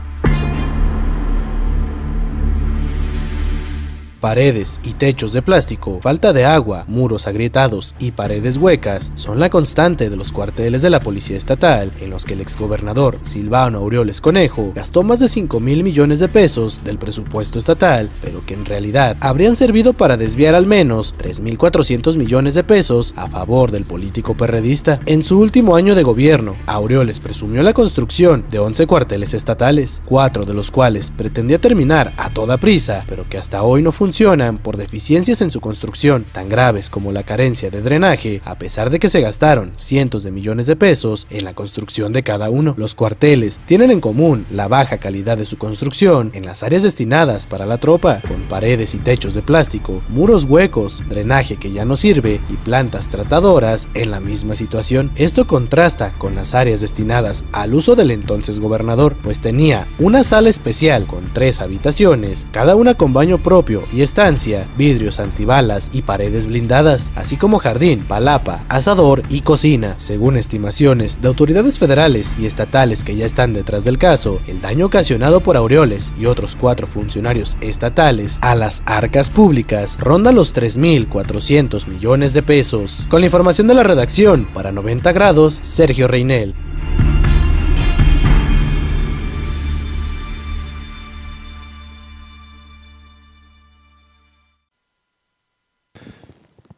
[4.25, 9.51] Paredes y techos de plástico, falta de agua, muros agrietados y paredes huecas son la
[9.51, 14.21] constante de los cuarteles de la Policía Estatal, en los que el exgobernador Silvano Aureoles
[14.21, 18.65] Conejo gastó más de 5 mil millones de pesos del presupuesto estatal, pero que en
[18.65, 24.35] realidad habrían servido para desviar al menos 3.400 millones de pesos a favor del político
[24.35, 25.01] perredista.
[25.05, 30.45] En su último año de gobierno, Aureoles presumió la construcción de 11 cuarteles estatales, cuatro
[30.45, 34.14] de los cuales pretendía terminar a toda prisa, pero que hasta hoy no funcionan
[34.63, 38.97] por deficiencias en su construcción, tan graves como la carencia de drenaje, a pesar de
[38.97, 42.75] que se gastaron cientos de millones de pesos en la construcción de cada uno.
[42.77, 47.45] Los cuarteles tienen en común la baja calidad de su construcción en las áreas destinadas
[47.45, 51.97] para la tropa, con paredes y techos de plástico, muros huecos, drenaje que ya no
[51.97, 55.11] sirve y plantas tratadoras en la misma situación.
[55.17, 60.49] Esto contrasta con las áreas destinadas al uso del entonces gobernador, pues tenía una sala
[60.49, 66.47] especial con tres habitaciones, cada una con baño propio y estancia, vidrios antibalas y paredes
[66.47, 69.95] blindadas, así como jardín, palapa, asador y cocina.
[69.97, 74.87] Según estimaciones de autoridades federales y estatales que ya están detrás del caso, el daño
[74.87, 81.87] ocasionado por Aureoles y otros cuatro funcionarios estatales a las arcas públicas ronda los 3.400
[81.87, 83.05] millones de pesos.
[83.09, 86.53] Con la información de la redacción, para 90 grados, Sergio Reinel.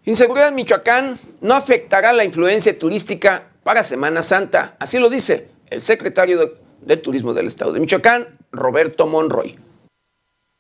[0.08, 4.78] Inseguridad en Michoacán no afectará la influencia turística para Semana Santa.
[4.80, 9.60] Así lo dice el secretario de, de Turismo del Estado de Michoacán, Roberto Monroy.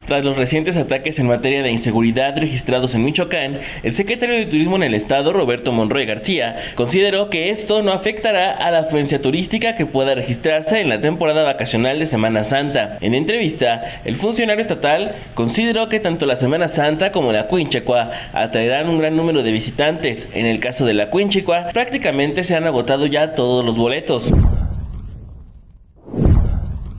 [0.07, 4.77] Tras los recientes ataques en materia de inseguridad registrados en Michoacán, el secretario de Turismo
[4.77, 9.75] en el estado, Roberto Monroy García, consideró que esto no afectará a la afluencia turística
[9.75, 12.97] que pueda registrarse en la temporada vacacional de Semana Santa.
[13.01, 18.87] En entrevista, el funcionario estatal consideró que tanto la Semana Santa como la Cuinchecua atraerán
[18.87, 20.29] un gran número de visitantes.
[20.33, 24.31] En el caso de la Cuinchecua, prácticamente se han agotado ya todos los boletos.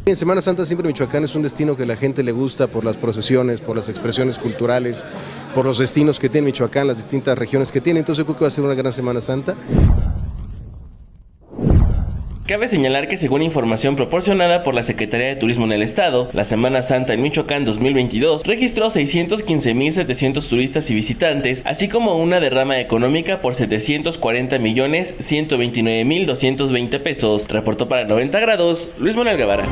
[0.09, 2.97] En Semana Santa siempre Michoacán es un destino que la gente le gusta por las
[2.97, 5.05] procesiones, por las expresiones culturales,
[5.55, 8.49] por los destinos que tiene Michoacán, las distintas regiones que tiene, entonces creo que va
[8.49, 9.55] a ser una gran Semana Santa.
[12.49, 16.47] Cabe señalar que según información proporcionada por la Secretaría de Turismo en el Estado, la
[16.47, 23.43] Semana Santa en Michoacán 2022 registró 615.700 turistas y visitantes, así como una derrama económica
[23.43, 27.49] por 740 millones 129.220 pesos.
[27.49, 29.67] Reportó para 90 grados Luis Manuel Guevara.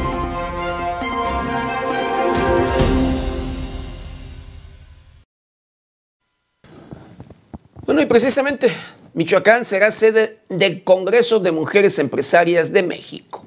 [7.87, 8.69] Bueno, y precisamente
[9.17, 13.46] Michoacán será sede del Congreso de Mujeres Empresarias de México.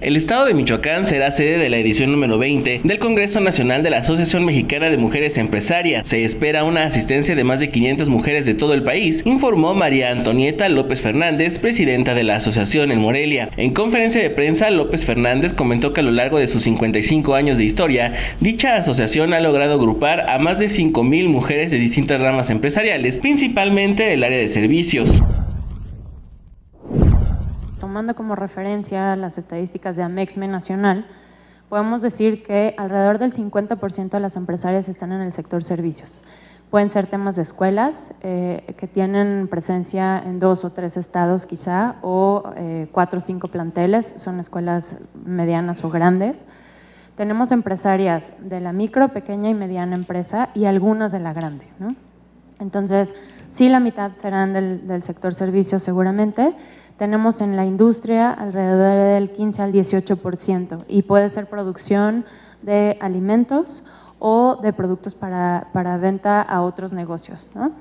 [0.00, 3.90] El estado de Michoacán será sede de la edición número 20 del Congreso Nacional de
[3.90, 6.08] la Asociación Mexicana de Mujeres Empresarias.
[6.08, 10.10] Se espera una asistencia de más de 500 mujeres de todo el país, informó María
[10.10, 13.50] Antonieta López Fernández, presidenta de la asociación en Morelia.
[13.58, 17.58] En conferencia de prensa, López Fernández comentó que a lo largo de sus 55 años
[17.58, 22.48] de historia, dicha asociación ha logrado agrupar a más de 5.000 mujeres de distintas ramas
[22.48, 25.20] empresariales, principalmente del área de servicios
[27.90, 31.06] tomando como referencia las estadísticas de Amexme Nacional,
[31.68, 36.16] podemos decir que alrededor del 50% de las empresarias están en el sector servicios.
[36.70, 41.96] Pueden ser temas de escuelas eh, que tienen presencia en dos o tres estados quizá,
[42.02, 46.44] o eh, cuatro o cinco planteles, son escuelas medianas o grandes.
[47.16, 51.66] Tenemos empresarias de la micro, pequeña y mediana empresa y algunas de la grande.
[51.80, 51.88] ¿no?
[52.60, 53.12] Entonces,
[53.50, 56.54] sí, la mitad serán del, del sector servicios seguramente,
[57.00, 62.26] tenemos en la industria alrededor del 15 al 18% y puede ser producción
[62.60, 63.82] de alimentos
[64.18, 67.48] o de productos para, para venta a otros negocios.
[67.54, 67.72] ¿no?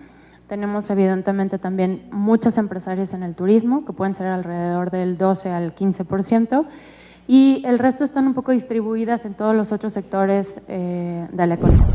[0.48, 5.76] Tenemos evidentemente también muchas empresarias en el turismo, que pueden ser alrededor del 12 al
[5.76, 6.66] 15%,
[7.28, 11.56] y el resto están un poco distribuidas en todos los otros sectores eh, de la
[11.56, 11.86] economía.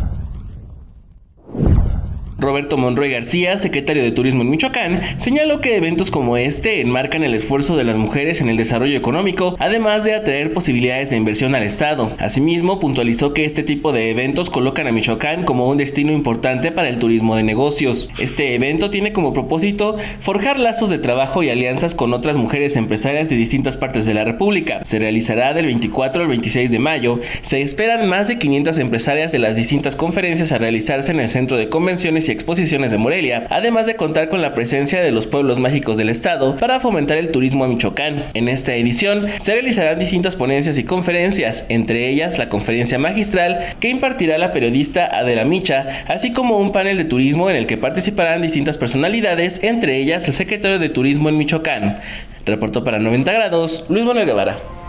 [2.45, 7.35] Roberto Monroy García, secretario de Turismo en Michoacán, señaló que eventos como este enmarcan el
[7.35, 11.63] esfuerzo de las mujeres en el desarrollo económico, además de atraer posibilidades de inversión al
[11.63, 12.13] Estado.
[12.19, 16.89] Asimismo, puntualizó que este tipo de eventos colocan a Michoacán como un destino importante para
[16.89, 18.09] el turismo de negocios.
[18.19, 23.29] Este evento tiene como propósito forjar lazos de trabajo y alianzas con otras mujeres empresarias
[23.29, 24.85] de distintas partes de la República.
[24.85, 27.21] Se realizará del 24 al 26 de mayo.
[27.41, 31.57] Se esperan más de 500 empresarias de las distintas conferencias a realizarse en el Centro
[31.57, 35.59] de Convenciones y exposiciones de Morelia, además de contar con la presencia de los pueblos
[35.59, 38.27] mágicos del estado para fomentar el turismo a Michoacán.
[38.35, 43.89] En esta edición se realizarán distintas ponencias y conferencias, entre ellas la conferencia magistral que
[43.89, 48.43] impartirá la periodista Adela Micha, así como un panel de turismo en el que participarán
[48.43, 52.01] distintas personalidades, entre ellas el secretario de Turismo en Michoacán.
[52.45, 54.84] Reportó para 90 grados Luis Manuel Guevara.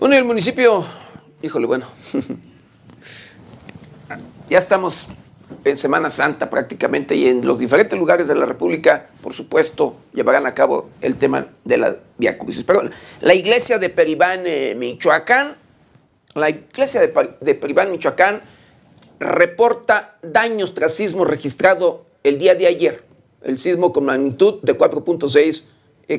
[0.00, 0.84] Bueno, y el municipio,
[1.42, 1.84] híjole, bueno,
[4.48, 5.08] ya estamos
[5.64, 10.46] en Semana Santa prácticamente y en los diferentes lugares de la República, por supuesto, llevarán
[10.46, 12.62] a cabo el tema de la Via Crucis.
[12.62, 12.82] Pero
[13.22, 15.56] la iglesia de Peribán, eh, Michoacán,
[16.34, 18.40] la iglesia de, de Peribán, Michoacán,
[19.18, 23.02] reporta daños tras sismo registrado el día de ayer.
[23.42, 25.64] El sismo con magnitud de 4.6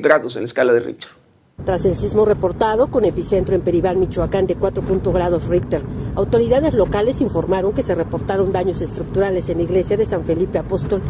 [0.02, 1.19] grados en la escala de Richter.
[1.64, 4.82] Tras el sismo reportado con epicentro en Peribán, Michoacán de 4.
[5.12, 5.82] grados Richter,
[6.14, 11.02] autoridades locales informaron que se reportaron daños estructurales en la iglesia de San Felipe Apóstol.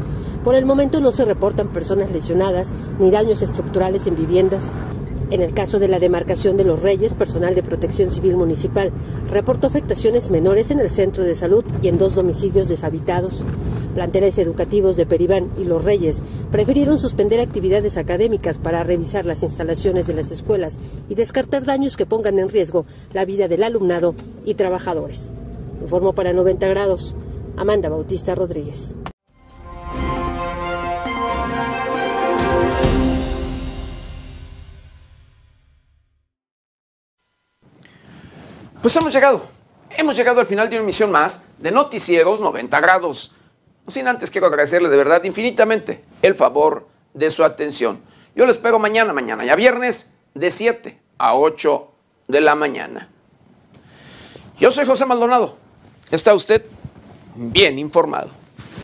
[0.43, 4.73] Por el momento no se reportan personas lesionadas ni daños estructurales en viviendas.
[5.31, 8.91] En el caso de la demarcación de los Reyes, personal de protección civil municipal
[9.31, 13.45] reportó afectaciones menores en el centro de salud y en dos domicilios deshabitados.
[13.95, 16.21] Planteles educativos de Peribán y Los Reyes
[16.51, 20.79] prefirieron suspender actividades académicas para revisar las instalaciones de las escuelas
[21.09, 25.31] y descartar daños que pongan en riesgo la vida del alumnado y trabajadores.
[25.81, 27.15] Informó para 90 grados
[27.57, 28.95] Amanda Bautista Rodríguez.
[38.83, 39.47] Pues hemos llegado,
[39.91, 43.33] hemos llegado al final de una emisión más de Noticieros 90 grados.
[43.87, 48.01] Sin antes quiero agradecerle de verdad infinitamente el favor de su atención.
[48.35, 51.91] Yo lo espero mañana, mañana ya viernes, de 7 a 8
[52.29, 53.11] de la mañana.
[54.59, 55.59] Yo soy José Maldonado.
[56.11, 56.65] ¿Está usted
[57.35, 58.40] bien informado?